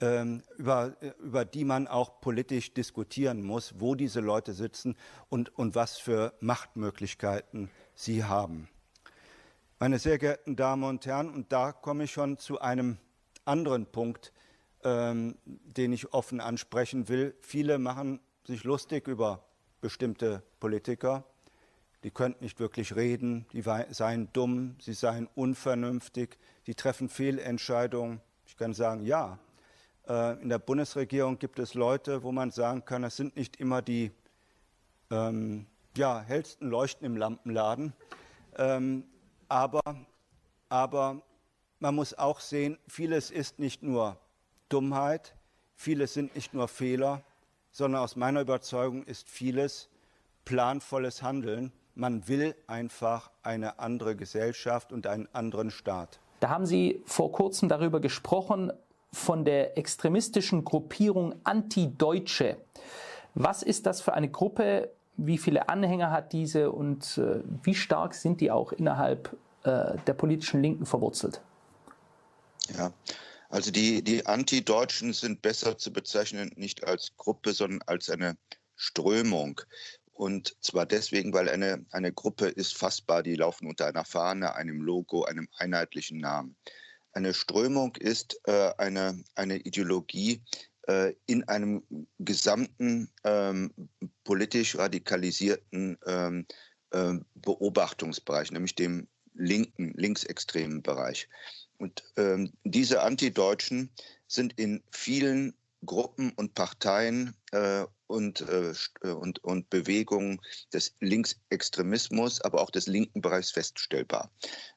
ähm, 0.02 0.42
über, 0.58 0.98
über 1.20 1.46
die 1.46 1.64
man 1.64 1.88
auch 1.88 2.20
politisch 2.20 2.74
diskutieren 2.74 3.44
muss, 3.44 3.76
wo 3.78 3.94
diese 3.94 4.22
Leute 4.22 4.54
sitzen 4.54 4.98
und, 5.30 5.56
und 5.56 5.76
was 5.76 6.00
für 6.00 6.34
Machtmöglichkeiten 6.40 7.70
sie 7.94 8.24
haben. 8.24 8.68
Meine 9.78 10.00
sehr 10.00 10.18
geehrten 10.18 10.56
Damen 10.56 10.84
und 10.84 11.06
Herren, 11.06 11.30
und 11.30 11.52
da 11.52 11.72
komme 11.72 12.06
ich 12.06 12.12
schon 12.12 12.40
zu 12.40 12.60
einem 12.60 12.98
anderen 13.46 13.86
Punkt, 13.86 14.34
ähm, 14.84 15.38
den 15.46 15.94
ich 15.94 16.12
offen 16.12 16.42
ansprechen 16.42 17.08
will. 17.08 17.36
Viele 17.42 17.78
machen 17.78 18.20
sich 18.48 18.64
lustig 18.64 19.08
über 19.08 19.46
bestimmte 19.80 20.42
Politiker 20.60 21.24
die 22.06 22.12
könnten 22.12 22.44
nicht 22.44 22.60
wirklich 22.60 22.96
reden, 22.96 23.48
die 23.52 23.64
seien 23.64 24.30
dumm, 24.32 24.76
sie 24.80 24.94
seien 24.94 25.28
unvernünftig, 25.34 26.38
die 26.68 26.76
treffen 26.76 27.10
Fehlentscheidungen. 27.10 28.22
Ich 28.46 28.56
kann 28.56 28.76
sagen, 28.76 29.04
ja, 29.04 29.40
äh, 30.08 30.40
in 30.40 30.50
der 30.50 30.60
Bundesregierung 30.60 31.40
gibt 31.40 31.58
es 31.58 31.74
Leute, 31.74 32.22
wo 32.22 32.32
man 32.32 32.52
sagen 32.52 32.86
kann, 32.86 33.04
es 33.04 33.18
sind 33.18 33.36
nicht 33.36 33.56
immer 33.56 33.82
die 33.82 34.12
ähm, 35.10 35.66
ja, 35.98 36.22
hellsten 36.22 36.70
Leuchten 36.70 37.08
im 37.08 37.18
Lampenladen, 37.18 37.92
ähm, 38.60 39.06
aber, 39.48 39.82
aber 40.70 41.24
man 41.80 41.96
muss 41.96 42.14
auch 42.14 42.40
sehen, 42.40 42.78
vieles 42.88 43.32
ist 43.32 43.58
nicht 43.58 43.82
nur 43.82 44.16
Dummheit, 44.70 45.34
vieles 45.74 46.14
sind 46.14 46.36
nicht 46.36 46.54
nur 46.54 46.68
Fehler, 46.68 47.24
sondern 47.72 48.04
aus 48.04 48.16
meiner 48.16 48.42
Überzeugung 48.42 49.06
ist 49.06 49.28
vieles 49.28 49.90
planvolles 50.44 51.24
Handeln 51.24 51.72
man 51.96 52.28
will 52.28 52.56
einfach 52.68 53.32
eine 53.42 53.80
andere 53.80 54.16
Gesellschaft 54.16 54.92
und 54.92 55.08
einen 55.08 55.28
anderen 55.34 55.72
Staat. 55.72 56.20
Da 56.40 56.50
haben 56.50 56.66
Sie 56.66 57.02
vor 57.06 57.32
kurzem 57.32 57.70
darüber 57.70 58.00
gesprochen, 58.00 58.72
von 59.12 59.46
der 59.46 59.78
extremistischen 59.78 60.66
Gruppierung 60.66 61.36
Anti-Deutsche. 61.46 62.58
Was 63.34 63.64
ist 63.64 63.86
das 63.86 64.02
für 64.02 64.14
eine 64.14 64.30
Gruppe? 64.30 64.92
Wie 65.16 65.38
viele 65.38 65.70
Anhänger 65.70 66.12
hat 66.12 66.34
diese 66.34 66.72
und 66.72 67.18
äh, 67.18 67.40
wie 67.64 67.76
stark 67.76 68.14
sind 68.14 68.42
die 68.42 68.52
auch 68.52 68.74
innerhalb 68.74 69.36
äh, 69.64 69.96
der 70.06 70.14
politischen 70.14 70.62
Linken 70.62 70.86
verwurzelt? 70.86 71.40
Ja, 72.78 72.92
also 73.50 73.72
die, 73.72 74.04
die 74.04 74.26
Anti-Deutschen 74.26 75.14
sind 75.14 75.42
besser 75.42 75.78
zu 75.78 75.94
bezeichnen 75.94 76.52
nicht 76.58 76.84
als 76.86 77.16
Gruppe, 77.16 77.54
sondern 77.54 77.82
als 77.86 78.10
eine 78.10 78.36
Strömung. 78.76 79.62
Und 80.16 80.56
zwar 80.62 80.86
deswegen, 80.86 81.34
weil 81.34 81.50
eine, 81.50 81.86
eine 81.92 82.14
Gruppe 82.14 82.48
ist 82.48 82.78
fassbar, 82.78 83.22
die 83.22 83.36
laufen 83.36 83.68
unter 83.68 83.88
einer 83.88 84.06
Fahne, 84.06 84.56
einem 84.56 84.82
Logo, 84.82 85.26
einem 85.26 85.50
einheitlichen 85.58 86.20
Namen. 86.20 86.56
Eine 87.12 87.34
Strömung 87.34 87.96
ist 87.98 88.40
äh, 88.46 88.72
eine, 88.78 89.22
eine 89.36 89.58
Ideologie 89.58 90.42
äh, 90.88 91.14
in 91.26 91.44
einem 91.50 91.84
gesamten 92.18 93.12
ähm, 93.26 93.74
politisch 94.24 94.78
radikalisierten 94.78 95.98
ähm, 96.06 96.46
äh, 96.92 97.16
Beobachtungsbereich, 97.36 98.52
nämlich 98.52 98.76
dem 98.76 99.10
linken, 99.34 99.94
linksextremen 99.98 100.82
Bereich. 100.82 101.28
Und 101.78 102.06
ähm, 102.16 102.54
diese 102.64 103.02
Antideutschen 103.02 103.92
sind 104.28 104.58
in 104.58 104.82
vielen 104.92 105.54
Gruppen 105.86 106.32
und 106.38 106.56
Parteien 106.56 107.36
äh, 107.52 107.86
und, 108.08 108.42
äh, 108.42 108.74
äh, 109.02 109.10
und, 109.10 109.44
und 109.44 109.70
Bewegungen 109.70 110.42
des 110.74 110.96
Linksextremismus, 111.00 112.42
aber 112.42 112.62
auch 112.62 112.70
des 112.70 112.88
linken 112.88 113.22
Bereichs 113.22 113.52
feststellbar. 113.52 114.32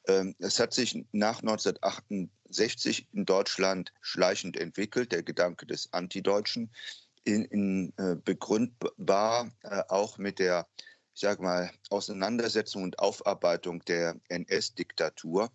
Ähm, 0.07 0.35
es 0.39 0.59
hat 0.59 0.73
sich 0.73 1.05
nach 1.13 1.41
1968 1.41 3.09
in 3.13 3.25
Deutschland 3.25 3.93
schleichend 4.01 4.57
entwickelt, 4.57 5.13
der 5.13 5.23
Gedanke 5.23 5.67
des 5.67 5.93
Antideutschen, 5.93 6.71
in, 7.25 7.45
in, 7.47 7.93
äh, 7.99 8.17
begründbar 8.17 9.51
äh, 9.63 9.83
auch 9.89 10.19
mit 10.19 10.39
der 10.39 10.67
ich 11.19 11.23
sage 11.23 11.43
mal, 11.43 11.69
Auseinandersetzung 11.91 12.85
und 12.85 13.01
Aufarbeitung 13.01 13.85
der 13.87 14.15
NS-Diktatur 14.29 15.51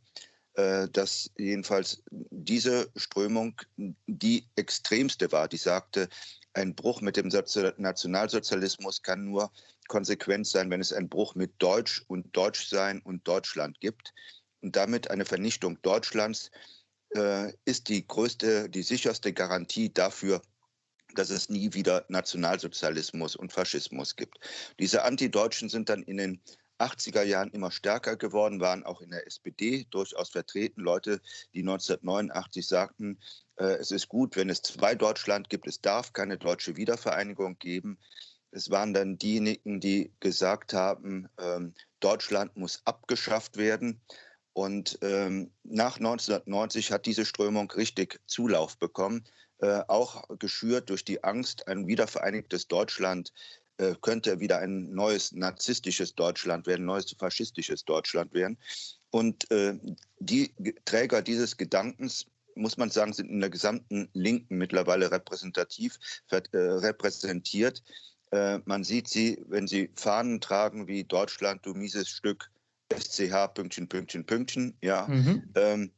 dass 0.55 1.31
jedenfalls 1.35 2.03
diese 2.11 2.91
Strömung 2.95 3.59
die 4.05 4.47
extremste 4.55 5.31
war, 5.31 5.47
die 5.47 5.57
sagte, 5.57 6.09
ein 6.53 6.75
Bruch 6.75 7.01
mit 7.01 7.17
dem 7.17 7.29
Nationalsozialismus 7.29 9.01
kann 9.01 9.25
nur 9.25 9.51
konsequent 9.87 10.47
sein, 10.47 10.69
wenn 10.69 10.81
es 10.81 10.93
einen 10.93 11.09
Bruch 11.09 11.35
mit 11.35 11.53
Deutsch 11.57 12.03
und 12.07 12.35
Deutschsein 12.35 13.01
und 13.01 13.27
Deutschland 13.27 13.79
gibt. 13.79 14.13
Und 14.61 14.75
damit 14.75 15.09
eine 15.09 15.25
Vernichtung 15.25 15.81
Deutschlands 15.81 16.51
äh, 17.15 17.51
ist 17.65 17.89
die 17.89 18.07
größte, 18.07 18.69
die 18.69 18.83
sicherste 18.83 19.33
Garantie 19.33 19.91
dafür, 19.93 20.41
dass 21.15 21.29
es 21.29 21.49
nie 21.49 21.73
wieder 21.73 22.05
Nationalsozialismus 22.07 23.35
und 23.35 23.51
Faschismus 23.51 24.15
gibt. 24.15 24.39
Diese 24.79 25.03
Antideutschen 25.03 25.69
sind 25.69 25.89
dann 25.89 26.03
in 26.03 26.17
den 26.17 26.41
80er 26.79 27.23
Jahren 27.23 27.51
immer 27.51 27.71
stärker 27.71 28.15
geworden, 28.15 28.59
waren 28.59 28.83
auch 28.83 29.01
in 29.01 29.11
der 29.11 29.25
SPD 29.27 29.85
durchaus 29.89 30.29
vertreten. 30.29 30.81
Leute, 30.81 31.21
die 31.53 31.61
1989 31.61 32.67
sagten, 32.67 33.19
äh, 33.57 33.75
es 33.75 33.91
ist 33.91 34.09
gut, 34.09 34.35
wenn 34.35 34.49
es 34.49 34.61
zwei 34.61 34.95
Deutschland 34.95 35.49
gibt, 35.49 35.67
es 35.67 35.81
darf 35.81 36.13
keine 36.13 36.37
deutsche 36.37 36.75
Wiedervereinigung 36.75 37.57
geben. 37.59 37.97
Es 38.51 38.69
waren 38.69 38.93
dann 38.93 39.17
diejenigen, 39.17 39.79
die 39.79 40.11
gesagt 40.19 40.73
haben, 40.73 41.27
ähm, 41.39 41.73
Deutschland 41.99 42.55
muss 42.55 42.81
abgeschafft 42.85 43.57
werden. 43.57 44.01
Und 44.53 44.99
ähm, 45.01 45.51
nach 45.63 45.97
1990 45.97 46.91
hat 46.91 47.07
diese 47.07 47.25
Strömung 47.25 47.71
richtig 47.71 48.19
Zulauf 48.27 48.77
bekommen, 48.77 49.23
äh, 49.57 49.81
auch 49.87 50.27
geschürt 50.37 50.89
durch 50.89 51.03
die 51.03 51.23
Angst, 51.23 51.67
ein 51.67 51.87
wiedervereinigtes 51.87 52.67
Deutschland 52.67 53.33
äh, 53.77 53.95
könnte 54.01 54.39
wieder 54.39 54.59
ein 54.59 54.93
neues 54.93 55.31
narzisstisches 55.31 56.15
Deutschland 56.15 56.67
werden, 56.67 56.85
neues 56.85 57.13
faschistisches 57.17 57.85
Deutschland 57.85 58.33
werden. 58.33 58.57
Und 59.09 59.49
äh, 59.51 59.77
die 60.19 60.53
Träger 60.85 61.21
dieses 61.21 61.57
Gedankens 61.57 62.25
muss 62.55 62.77
man 62.77 62.89
sagen, 62.89 63.13
sind 63.13 63.29
in 63.29 63.39
der 63.39 63.49
gesamten 63.49 64.09
Linken 64.13 64.57
mittlerweile 64.57 65.11
repräsentativ 65.11 65.97
äh, 66.29 66.41
repräsentiert. 66.57 67.83
Äh, 68.31 68.59
man 68.65 68.83
sieht 68.83 69.07
sie, 69.07 69.43
wenn 69.47 69.67
sie 69.67 69.89
Fahnen 69.95 70.41
tragen 70.41 70.87
wie 70.87 71.03
Deutschland, 71.03 71.65
du 71.65 71.73
mieses 71.73 72.09
Stück, 72.09 72.49
SCH, 72.91 73.53
Pünktchen, 73.53 73.87
Pünktchen, 73.87 74.25
Pünktchen, 74.25 74.77
ja. 74.81 75.07
Mhm. 75.07 75.49
Ähm, 75.55 75.91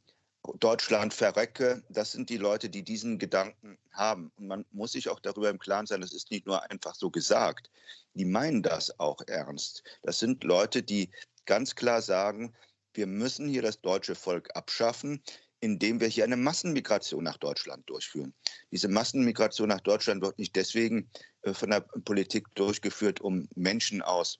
Deutschland 0.59 1.13
verrecke, 1.13 1.83
das 1.89 2.11
sind 2.11 2.29
die 2.29 2.37
Leute, 2.37 2.69
die 2.69 2.83
diesen 2.83 3.17
Gedanken 3.17 3.77
haben. 3.91 4.31
Und 4.35 4.47
man 4.47 4.65
muss 4.71 4.91
sich 4.91 5.09
auch 5.09 5.19
darüber 5.19 5.49
im 5.49 5.59
Klaren 5.59 5.85
sein, 5.85 6.01
das 6.01 6.13
ist 6.13 6.31
nicht 6.31 6.45
nur 6.45 6.61
einfach 6.69 6.95
so 6.95 7.09
gesagt. 7.09 7.69
Die 8.13 8.25
meinen 8.25 8.61
das 8.61 8.99
auch 8.99 9.21
ernst. 9.27 9.83
Das 10.03 10.19
sind 10.19 10.43
Leute, 10.43 10.83
die 10.83 11.09
ganz 11.45 11.75
klar 11.75 12.01
sagen, 12.01 12.53
wir 12.93 13.07
müssen 13.07 13.47
hier 13.47 13.61
das 13.61 13.81
deutsche 13.81 14.15
Volk 14.15 14.49
abschaffen, 14.55 15.21
indem 15.59 15.99
wir 15.99 16.07
hier 16.07 16.23
eine 16.23 16.37
Massenmigration 16.37 17.23
nach 17.23 17.37
Deutschland 17.37 17.89
durchführen. 17.89 18.33
Diese 18.71 18.87
Massenmigration 18.87 19.69
nach 19.69 19.81
Deutschland 19.81 20.21
wird 20.21 20.37
nicht 20.37 20.55
deswegen 20.55 21.09
äh, 21.41 21.53
von 21.53 21.71
der 21.71 21.81
Politik 21.81 22.47
durchgeführt, 22.55 23.21
um 23.21 23.47
Menschen 23.55 24.01
aus 24.01 24.39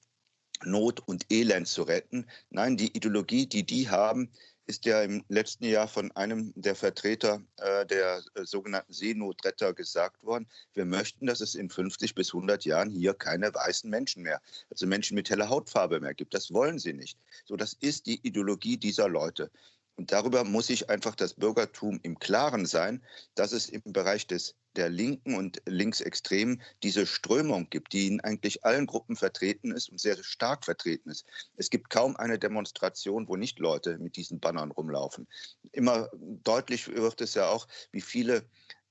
Not 0.64 1.02
und 1.08 1.26
Elend 1.32 1.68
zu 1.68 1.84
retten. 1.84 2.30
Nein, 2.50 2.78
die 2.78 2.96
Ideologie, 2.96 3.48
die 3.48 3.66
die 3.66 3.90
haben, 3.90 4.32
ist 4.68 4.86
ja 4.86 5.02
im 5.04 5.24
letzten 5.30 5.66
Jahr 5.66 5.88
von 5.88 6.12
einem 6.14 6.52
der 6.56 6.76
Vertreter 6.76 7.42
äh, 7.58 7.86
der 7.86 8.22
äh, 8.34 8.46
sogenannten 8.46 8.94
Seenotretter 8.94 9.74
gesagt 9.74 10.24
worden, 10.24 10.48
wir 10.74 10.86
möchten, 10.86 11.28
dass 11.28 11.42
es 11.42 11.56
in 11.56 11.70
50 11.70 12.16
bis 12.16 12.34
100 12.34 12.66
Jahren 12.66 12.90
hier 12.90 13.14
keine 13.14 13.54
weißen 13.54 13.90
Menschen 13.90 14.24
mehr, 14.24 14.42
also 14.72 14.88
Menschen 14.88 15.16
mit 15.16 15.30
heller 15.30 15.50
Hautfarbe 15.50 16.00
mehr 16.00 16.14
gibt. 16.14 16.34
Das 16.34 16.52
wollen 16.52 16.80
sie 16.80 16.94
nicht. 16.94 17.18
So, 17.46 17.56
das 17.56 17.74
ist 17.74 18.08
die 18.08 18.20
Ideologie 18.26 18.78
dieser 18.78 19.08
Leute. 19.08 19.52
Und 19.96 20.12
darüber 20.12 20.44
muss 20.44 20.68
sich 20.68 20.90
einfach 20.90 21.16
das 21.16 21.34
Bürgertum 21.34 22.00
im 22.04 22.20
Klaren 22.20 22.66
sein, 22.66 23.02
dass 23.36 23.52
es 23.52 23.70
im 23.70 23.82
Bereich 23.86 24.28
des 24.28 24.56
der 24.76 24.90
Linken 24.90 25.36
und 25.36 25.62
Linksextremen 25.66 26.62
diese 26.84 27.06
Strömung 27.06 27.70
gibt, 27.70 27.94
die 27.94 28.08
in 28.08 28.22
eigentlich 28.22 28.66
allen 28.66 28.86
Gruppen 28.86 29.16
vertreten 29.16 29.72
ist 29.72 29.90
und 29.90 30.00
sehr 30.00 30.22
stark 30.24 30.66
vertreten 30.66 31.10
ist. 31.10 31.26
Es 31.56 31.70
gibt 31.70 31.90
kaum 31.90 32.16
eine 32.16 32.38
Demonstration, 32.38 33.28
wo 33.28 33.36
nicht 33.36 33.60
Leute 33.60 33.98
mit 33.98 34.16
diesen 34.16 34.40
Bannern 34.40 34.72
rumlaufen. 34.72 35.28
Immer 35.72 36.10
deutlich 36.14 36.88
wird 36.88 37.22
es 37.22 37.34
ja 37.34 37.50
auch, 37.50 37.68
wie 37.92 38.02
viele 38.02 38.44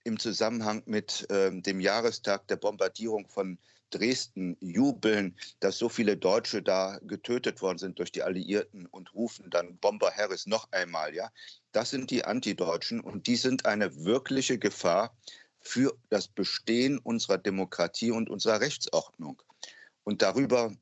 im 0.05 0.19
Zusammenhang 0.19 0.83
mit 0.87 1.29
äh, 1.31 1.51
dem 1.51 1.81
Jahrestag 1.81 2.47
der 2.49 2.57
Bombardierung 2.57 3.29
von 3.29 3.59
Dresden 3.95 4.57
jubeln, 4.61 5.37
dass 5.61 5.79
so 5.79 5.89
viele 5.89 6.17
Deutsche 6.17 6.63
da 6.63 6.99
getötet 7.03 7.63
worden 7.63 7.79
sind 7.79 7.99
durch 7.99 8.11
die 8.11 8.23
Alliierten 8.23 8.87
und 8.87 9.15
rufen 9.15 9.51
dann 9.51 9.77
Bomber 9.79 10.11
Harris 10.11 10.47
noch 10.47 10.71
einmal, 10.73 11.15
ja. 11.15 11.31
Das 11.73 11.91
sind 11.91 12.11
die 12.11 12.25
Antideutschen 12.25 13.01
und 13.01 13.27
die 13.27 13.37
sind 13.37 13.67
eine 13.67 14.05
wirkliche 14.05 14.59
Gefahr 14.59 15.17
für 15.61 15.97
das 16.11 16.29
Bestehen 16.29 16.99
unserer 16.99 17.39
Demokratie 17.39 18.11
und 18.11 18.29
unserer 18.29 18.61
Rechtsordnung. 18.61 19.41
Und 20.03 20.23
darüber 20.23 20.73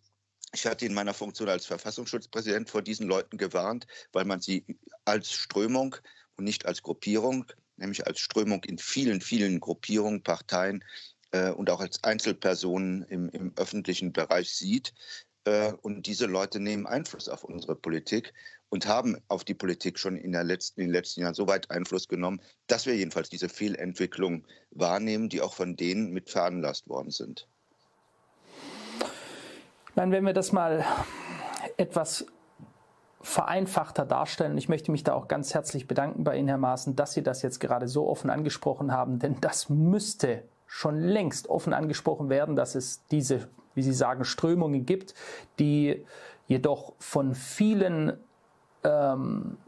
ich 0.55 0.67
hatte 0.67 0.85
in 0.85 0.93
meiner 0.93 1.15
Funktion 1.15 1.49
als 1.49 1.65
Verfassungsschutzpräsident 1.65 2.69
vor 2.69 2.83
diesen 2.83 3.09
Leuten 3.09 3.39
gewarnt, 3.39 3.87
weil 4.13 4.27
man 4.27 4.43
sie 4.43 4.65
als 5.07 5.33
Strömung 5.33 5.97
und 6.37 6.45
nicht 6.45 6.67
als 6.67 6.83
Gruppierung, 6.83 7.47
nämlich 7.77 8.07
als 8.07 8.21
Strömung 8.21 8.63
in 8.65 8.79
vielen, 8.79 9.21
vielen 9.23 9.61
Gruppierungen, 9.61 10.23
Parteien 10.23 10.85
und 11.33 11.71
auch 11.71 11.81
als 11.81 12.03
Einzelpersonen 12.05 13.03
im, 13.05 13.29
im 13.31 13.53
öffentlichen 13.57 14.13
Bereich 14.13 14.51
sieht. 14.55 14.93
Äh, 15.45 15.73
und 15.83 16.07
diese 16.07 16.27
Leute 16.27 16.61
nehmen 16.61 16.87
Einfluss 16.87 17.29
auf 17.29 17.45
unsere 17.45 17.75
Politik 17.75 18.33
und 18.69 18.87
haben 18.87 19.19
auf 19.29 19.45
die 19.45 19.55
Politik 19.55 19.99
schon 19.99 20.17
in, 20.17 20.33
letzten, 20.33 20.81
in 20.81 20.89
den 20.89 20.93
letzten 20.95 21.21
Jahren 21.21 21.35
so 21.35 21.47
weit 21.47 21.71
Einfluss 21.71 22.09
genommen, 22.09 22.41
dass 22.69 22.87
wir 22.87 22.97
jedenfalls 22.97 23.29
diese 23.29 23.49
Fehlentwicklung 23.49 24.47
wahrnehmen, 24.71 25.29
die 25.29 25.41
auch 25.43 25.55
von 25.55 25.77
denen 25.77 26.13
mit 26.13 26.31
veranlasst 26.31 26.89
worden 26.89 27.11
sind. 27.11 27.47
Ich 29.91 29.97
wenn 29.97 30.25
wir 30.25 30.33
das 30.33 30.53
mal 30.53 30.85
etwas 31.77 32.25
vereinfachter 33.21 34.05
darstellen. 34.05 34.57
Ich 34.59 34.69
möchte 34.69 34.91
mich 34.91 35.05
da 35.05 35.13
auch 35.15 35.29
ganz 35.29 35.55
herzlich 35.55 35.87
bedanken 35.87 36.25
bei 36.25 36.37
Ihnen, 36.37 36.49
Herr 36.49 36.59
Maaßen, 36.59 36.97
dass 36.97 37.13
Sie 37.13 37.23
das 37.23 37.43
jetzt 37.43 37.61
gerade 37.61 37.87
so 37.89 38.09
offen 38.09 38.31
angesprochen 38.31 38.91
haben, 38.91 39.19
denn 39.19 39.37
das 39.41 39.69
müsste 39.69 40.43
schon 40.75 41.01
längst 41.01 41.51
offen 41.51 41.75
angesprochen 41.75 42.31
werden, 42.31 42.57
dass 42.57 42.75
es 42.75 43.03
diese, 43.11 43.47
wie 43.75 43.83
Sie 43.83 43.93
sagen, 43.93 44.25
Strömungen 44.25 44.87
gibt, 44.87 45.13
die 45.59 46.03
jedoch 46.47 46.95
von 46.99 47.35
vielen 47.35 48.15
ähm, 48.83 49.59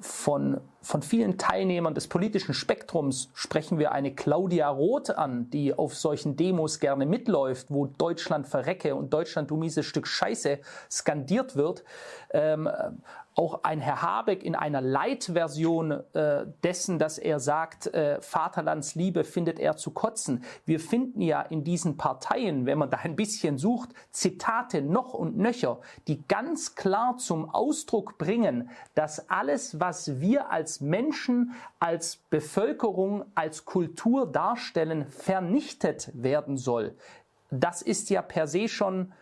von, 0.00 0.60
von 0.80 1.02
vielen 1.02 1.36
Teilnehmern 1.36 1.94
des 1.94 2.08
politischen 2.08 2.54
Spektrums 2.54 3.30
sprechen 3.34 3.78
wir 3.78 3.92
eine 3.92 4.14
Claudia 4.14 4.68
Roth 4.68 5.10
an, 5.10 5.50
die 5.50 5.74
auf 5.74 5.94
solchen 5.94 6.36
Demos 6.36 6.80
gerne 6.80 7.04
mitläuft, 7.04 7.66
wo 7.70 7.86
Deutschland 7.86 8.46
verrecke 8.46 8.94
und 8.94 9.12
Deutschland, 9.12 9.50
du 9.50 9.56
mieses 9.56 9.84
Stück 9.84 10.06
Scheiße 10.06 10.58
skandiert 10.90 11.54
wird. 11.54 11.84
Ähm, 12.32 12.68
auch 13.34 13.62
ein 13.62 13.80
Herr 13.80 14.02
Habeck 14.02 14.42
in 14.42 14.54
einer 14.54 14.80
Leitversion 14.80 15.92
äh, 16.14 16.46
dessen, 16.64 16.98
dass 16.98 17.16
er 17.16 17.38
sagt, 17.38 17.86
äh, 17.86 18.20
Vaterlandsliebe 18.20 19.24
findet 19.24 19.58
er 19.58 19.76
zu 19.76 19.92
kotzen. 19.92 20.44
Wir 20.64 20.80
finden 20.80 21.20
ja 21.20 21.40
in 21.40 21.62
diesen 21.62 21.96
Parteien, 21.96 22.66
wenn 22.66 22.78
man 22.78 22.90
da 22.90 22.98
ein 22.98 23.16
bisschen 23.16 23.56
sucht, 23.56 23.90
Zitate 24.10 24.82
noch 24.82 25.14
und 25.14 25.38
nöcher, 25.38 25.80
die 26.08 26.26
ganz 26.26 26.74
klar 26.74 27.18
zum 27.18 27.48
Ausdruck 27.48 28.18
bringen, 28.18 28.68
dass 28.94 29.30
alles, 29.30 29.78
was 29.78 30.20
wir 30.20 30.50
als 30.50 30.80
Menschen, 30.80 31.52
als 31.78 32.16
Bevölkerung, 32.30 33.24
als 33.34 33.64
Kultur 33.64 34.26
darstellen, 34.26 35.06
vernichtet 35.06 36.10
werden 36.14 36.56
soll. 36.56 36.96
Das 37.50 37.82
ist 37.82 38.10
ja 38.10 38.22
per 38.22 38.46
se 38.46 38.68
schon 38.68 39.12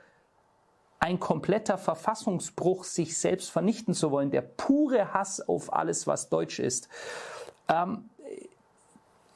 ein 1.00 1.20
kompletter 1.20 1.78
Verfassungsbruch, 1.78 2.84
sich 2.84 3.18
selbst 3.18 3.50
vernichten 3.50 3.94
zu 3.94 4.10
wollen, 4.10 4.30
der 4.30 4.42
pure 4.42 5.14
Hass 5.14 5.40
auf 5.40 5.72
alles, 5.72 6.06
was 6.06 6.28
deutsch 6.28 6.58
ist. 6.58 6.88
Ähm, 7.68 8.08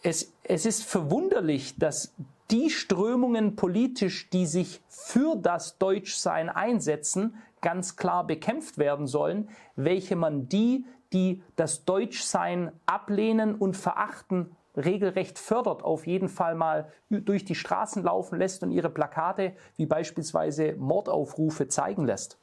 es, 0.03 0.33
es 0.43 0.67
ist 0.67 0.83
verwunderlich, 0.85 1.79
dass 1.79 2.13
die 2.51 2.71
Strömungen 2.71 3.57
politisch, 3.57 4.29
die 4.31 4.47
sich 4.47 4.81
für 4.89 5.37
das 5.37 5.79
Deutschsein 5.79 6.49
einsetzen, 6.49 7.35
ganz 7.61 7.97
klar 7.97 8.27
bekämpft 8.27 8.77
werden 8.77 9.07
sollen, 9.07 9.49
welche 9.77 10.17
man 10.17 10.49
die, 10.49 10.85
die 11.13 11.43
das 11.57 11.85
Deutschsein 11.85 12.73
ablehnen 12.87 13.55
und 13.55 13.77
verachten, 13.77 14.57
regelrecht 14.77 15.39
fördert, 15.39 15.83
auf 15.83 16.07
jeden 16.07 16.29
Fall 16.29 16.55
mal 16.55 16.91
durch 17.11 17.45
die 17.45 17.55
Straßen 17.55 18.03
laufen 18.03 18.39
lässt 18.39 18.63
und 18.63 18.71
ihre 18.71 18.91
Plakate 18.91 19.55
wie 19.77 19.87
beispielsweise 19.87 20.75
Mordaufrufe 20.75 21.69
zeigen 21.69 22.07
lässt? 22.07 22.39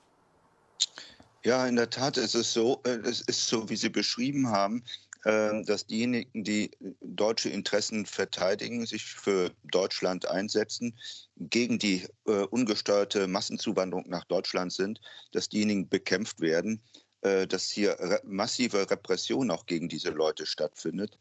Ja, 1.44 1.66
in 1.68 1.78
der 1.78 1.90
Tat 1.90 2.18
ist 2.18 2.36
es 2.36 2.52
so, 2.52 2.82
äh, 2.86 3.00
es 3.04 3.22
ist 3.22 3.48
so, 3.48 3.70
wie 3.70 3.78
Sie 3.78 3.90
beschrieben 3.90 4.50
haben, 4.50 4.84
äh, 5.24 5.64
dass 5.64 5.88
diejenigen, 5.88 6.44
die 6.44 6.72
deutsche 7.02 7.50
Interessen 7.50 8.06
verteidigen, 8.06 8.86
sich 8.86 9.06
für 9.06 9.52
Deutschland 9.72 10.28
einsetzen, 10.28 11.00
gegen 11.38 11.80
die 11.80 12.06
äh, 12.28 12.44
ungesteuerte 12.44 13.28
Massenzuwanderung 13.28 14.10
nach 14.10 14.26
Deutschland 14.26 14.74
sind, 14.74 15.00
dass 15.32 15.48
diejenigen 15.50 15.88
bekämpft 15.88 16.40
werden, 16.42 16.82
dass 17.22 17.70
hier 17.70 18.22
massive 18.24 18.90
Repression 18.90 19.52
auch 19.52 19.66
gegen 19.66 19.90
diese 19.90 20.10
Leute 20.10 20.46
stattfindet 20.46 21.18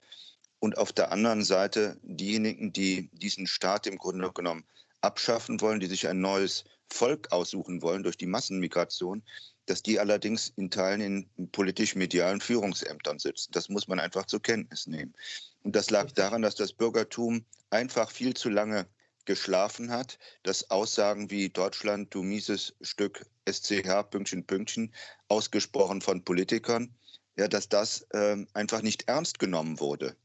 und 0.61 0.79
auf 0.79 0.93
der 0.93 1.13
anderen 1.13 1.45
Seite 1.45 1.99
diejenigen, 2.03 2.73
die 2.73 3.09
diesen 3.13 3.47
Staat 3.47 3.87
im 3.87 3.99
Grunde 3.99 4.33
genommen 4.33 4.65
abschaffen 5.01 5.61
wollen, 5.61 5.81
die 5.81 5.87
sich 5.87 6.09
ein 6.09 6.21
neues 6.21 6.65
Volk 6.89 7.31
aussuchen 7.31 7.83
wollen 7.83 8.03
durch 8.03 8.17
die 8.17 8.27
Massenmigration, 8.27 9.23
dass 9.67 9.83
die 9.83 10.01
allerdings 10.01 10.53
in 10.57 10.71
Teilen 10.71 11.29
in 11.37 11.51
politisch-medialen 11.51 12.41
Führungsämtern 12.41 13.19
sitzen. 13.19 13.53
Das 13.53 13.69
muss 13.69 13.87
man 13.87 14.01
einfach 14.01 14.27
zur 14.27 14.43
Kenntnis 14.43 14.87
nehmen. 14.87 15.15
Und 15.63 15.77
das 15.77 15.91
lag 15.91 16.11
daran, 16.13 16.43
dass 16.43 16.55
das 16.55 16.73
Bürgertum 16.73 17.45
einfach 17.71 18.11
viel 18.11 18.35
zu 18.35 18.49
lange 18.49 18.87
geschlafen 19.27 19.91
hat, 19.91 20.19
dass 20.43 20.71
Aussagen 20.71 21.31
wie 21.31 21.51
Deutschland, 21.51 22.15
du 22.15 22.23
mieses 22.23 22.75
Stück 22.81 23.27
SCH, 23.47 24.05
Pünktchen, 24.11 24.47
Pünktchen, 24.47 24.95
ausgesprochen 25.29 26.01
von 26.01 26.25
Politikern, 26.25 26.95
ja, 27.37 27.47
dass 27.47 27.69
das 27.69 28.07
äh, 28.11 28.45
einfach 28.55 28.81
nicht 28.81 29.07
ernst 29.07 29.39
genommen 29.39 29.79
wurde. 29.81 30.17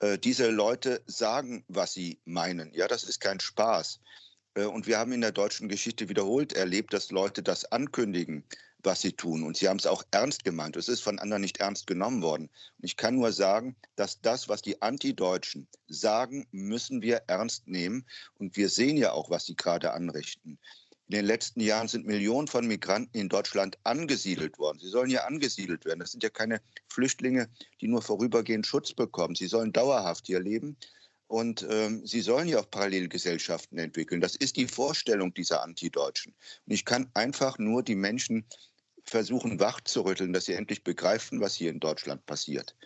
Äh, 0.00 0.18
diese 0.18 0.50
Leute 0.50 1.02
sagen, 1.06 1.64
was 1.68 1.92
sie 1.92 2.20
meinen. 2.24 2.72
Ja, 2.72 2.88
das 2.88 3.04
ist 3.04 3.20
kein 3.20 3.38
Spaß. 3.38 4.00
Äh, 4.54 4.64
und 4.64 4.86
wir 4.86 4.98
haben 4.98 5.12
in 5.12 5.20
der 5.20 5.32
deutschen 5.32 5.68
Geschichte 5.68 6.08
wiederholt 6.08 6.52
erlebt, 6.54 6.92
dass 6.92 7.10
Leute 7.10 7.42
das 7.42 7.66
ankündigen, 7.66 8.44
was 8.82 9.02
sie 9.02 9.12
tun. 9.12 9.42
Und 9.42 9.58
sie 9.58 9.68
haben 9.68 9.78
es 9.78 9.86
auch 9.86 10.02
ernst 10.10 10.44
gemeint. 10.44 10.76
Es 10.76 10.88
ist 10.88 11.02
von 11.02 11.18
anderen 11.18 11.42
nicht 11.42 11.58
ernst 11.58 11.86
genommen 11.86 12.22
worden. 12.22 12.48
Und 12.78 12.84
ich 12.84 12.96
kann 12.96 13.16
nur 13.16 13.30
sagen, 13.32 13.76
dass 13.96 14.20
das, 14.22 14.48
was 14.48 14.62
die 14.62 14.80
Antideutschen 14.80 15.68
sagen, 15.86 16.46
müssen 16.50 17.02
wir 17.02 17.22
ernst 17.26 17.68
nehmen. 17.68 18.06
Und 18.38 18.56
wir 18.56 18.70
sehen 18.70 18.96
ja 18.96 19.12
auch, 19.12 19.28
was 19.28 19.44
sie 19.44 19.56
gerade 19.56 19.92
anrichten. 19.92 20.58
In 21.10 21.16
den 21.16 21.24
letzten 21.24 21.60
Jahren 21.60 21.88
sind 21.88 22.06
Millionen 22.06 22.46
von 22.46 22.68
Migranten 22.68 23.18
in 23.18 23.28
Deutschland 23.28 23.76
angesiedelt 23.82 24.60
worden. 24.60 24.78
Sie 24.78 24.86
sollen 24.86 25.10
ja 25.10 25.24
angesiedelt 25.24 25.84
werden. 25.84 25.98
Das 25.98 26.12
sind 26.12 26.22
ja 26.22 26.30
keine 26.30 26.60
Flüchtlinge, 26.86 27.48
die 27.80 27.88
nur 27.88 28.00
vorübergehend 28.00 28.64
Schutz 28.64 28.92
bekommen. 28.92 29.34
Sie 29.34 29.48
sollen 29.48 29.72
dauerhaft 29.72 30.28
hier 30.28 30.38
leben. 30.38 30.76
Und 31.26 31.66
ähm, 31.68 32.06
sie 32.06 32.20
sollen 32.20 32.46
ja 32.46 32.60
auch 32.60 32.70
Parallelgesellschaften 32.70 33.76
entwickeln. 33.78 34.20
Das 34.20 34.36
ist 34.36 34.56
die 34.56 34.68
Vorstellung 34.68 35.34
dieser 35.34 35.64
Antideutschen. 35.64 36.32
Und 36.64 36.72
ich 36.72 36.84
kann 36.84 37.10
einfach 37.14 37.58
nur 37.58 37.82
die 37.82 37.96
Menschen 37.96 38.44
versuchen, 39.02 39.58
wach 39.58 39.80
zu 39.80 40.02
rütteln, 40.02 40.32
dass 40.32 40.44
sie 40.44 40.54
endlich 40.54 40.84
begreifen, 40.84 41.40
was 41.40 41.56
hier 41.56 41.72
in 41.72 41.80
Deutschland 41.80 42.24
passiert. 42.24 42.76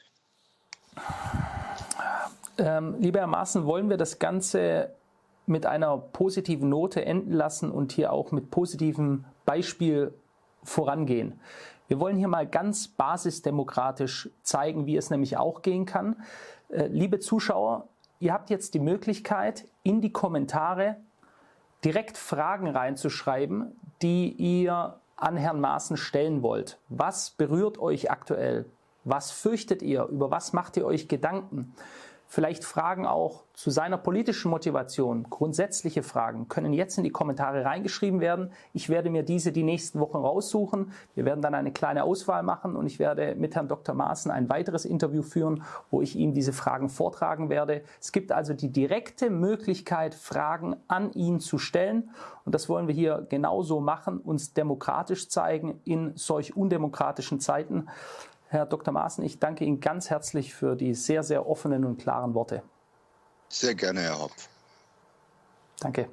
Ähm, 2.56 2.96
lieber 3.00 3.18
Herr 3.18 3.26
Maaßen, 3.26 3.66
wollen 3.66 3.90
wir 3.90 3.98
das 3.98 4.18
Ganze 4.18 4.94
mit 5.46 5.66
einer 5.66 5.98
positiven 5.98 6.68
Note 6.68 7.04
enden 7.04 7.32
lassen 7.32 7.70
und 7.70 7.92
hier 7.92 8.12
auch 8.12 8.32
mit 8.32 8.50
positivem 8.50 9.24
Beispiel 9.44 10.14
vorangehen. 10.62 11.38
Wir 11.86 12.00
wollen 12.00 12.16
hier 12.16 12.28
mal 12.28 12.46
ganz 12.46 12.88
basisdemokratisch 12.88 14.30
zeigen, 14.42 14.86
wie 14.86 14.96
es 14.96 15.10
nämlich 15.10 15.36
auch 15.36 15.62
gehen 15.62 15.84
kann. 15.84 16.22
Äh, 16.70 16.86
liebe 16.86 17.20
Zuschauer, 17.20 17.88
ihr 18.20 18.32
habt 18.32 18.48
jetzt 18.48 18.74
die 18.74 18.80
Möglichkeit, 18.80 19.66
in 19.82 20.00
die 20.00 20.12
Kommentare 20.12 20.96
direkt 21.84 22.16
Fragen 22.16 22.68
reinzuschreiben, 22.68 23.76
die 24.00 24.30
ihr 24.30 24.98
an 25.16 25.36
Herrn 25.36 25.60
Maaßen 25.60 25.96
stellen 25.96 26.42
wollt. 26.42 26.78
Was 26.88 27.30
berührt 27.30 27.78
euch 27.78 28.10
aktuell? 28.10 28.64
Was 29.04 29.30
fürchtet 29.30 29.82
ihr? 29.82 30.06
Über 30.06 30.30
was 30.30 30.54
macht 30.54 30.78
ihr 30.78 30.86
euch 30.86 31.08
Gedanken? 31.08 31.74
Vielleicht 32.34 32.64
Fragen 32.64 33.06
auch 33.06 33.44
zu 33.52 33.70
seiner 33.70 33.96
politischen 33.96 34.50
Motivation, 34.50 35.22
grundsätzliche 35.30 36.02
Fragen 36.02 36.48
können 36.48 36.72
jetzt 36.72 36.98
in 36.98 37.04
die 37.04 37.10
Kommentare 37.10 37.64
reingeschrieben 37.64 38.18
werden. 38.18 38.50
Ich 38.72 38.88
werde 38.88 39.08
mir 39.08 39.22
diese 39.22 39.52
die 39.52 39.62
nächsten 39.62 40.00
Wochen 40.00 40.16
raussuchen. 40.16 40.90
Wir 41.14 41.26
werden 41.26 41.42
dann 41.42 41.54
eine 41.54 41.70
kleine 41.70 42.02
Auswahl 42.02 42.42
machen 42.42 42.74
und 42.74 42.86
ich 42.86 42.98
werde 42.98 43.36
mit 43.36 43.54
Herrn 43.54 43.68
Dr. 43.68 43.94
Maaßen 43.94 44.32
ein 44.32 44.48
weiteres 44.48 44.84
Interview 44.84 45.22
führen, 45.22 45.62
wo 45.92 46.02
ich 46.02 46.16
ihm 46.16 46.34
diese 46.34 46.52
Fragen 46.52 46.88
vortragen 46.88 47.50
werde. 47.50 47.84
Es 48.00 48.10
gibt 48.10 48.32
also 48.32 48.52
die 48.52 48.72
direkte 48.72 49.30
Möglichkeit, 49.30 50.16
Fragen 50.16 50.74
an 50.88 51.12
ihn 51.12 51.38
zu 51.38 51.58
stellen 51.58 52.10
und 52.44 52.52
das 52.52 52.68
wollen 52.68 52.88
wir 52.88 52.94
hier 52.96 53.24
genauso 53.30 53.78
machen, 53.78 54.18
uns 54.18 54.52
demokratisch 54.54 55.28
zeigen 55.28 55.80
in 55.84 56.16
solch 56.16 56.56
undemokratischen 56.56 57.38
Zeiten. 57.38 57.86
Herr 58.48 58.66
Dr. 58.66 58.92
Maaßen, 58.92 59.24
ich 59.24 59.38
danke 59.38 59.64
Ihnen 59.64 59.80
ganz 59.80 60.10
herzlich 60.10 60.54
für 60.54 60.76
die 60.76 60.94
sehr, 60.94 61.22
sehr 61.22 61.46
offenen 61.46 61.84
und 61.84 61.98
klaren 61.98 62.34
Worte. 62.34 62.62
Sehr 63.48 63.74
gerne, 63.74 64.00
Herr 64.00 64.18
Hopf. 64.20 64.48
Danke. 65.80 66.08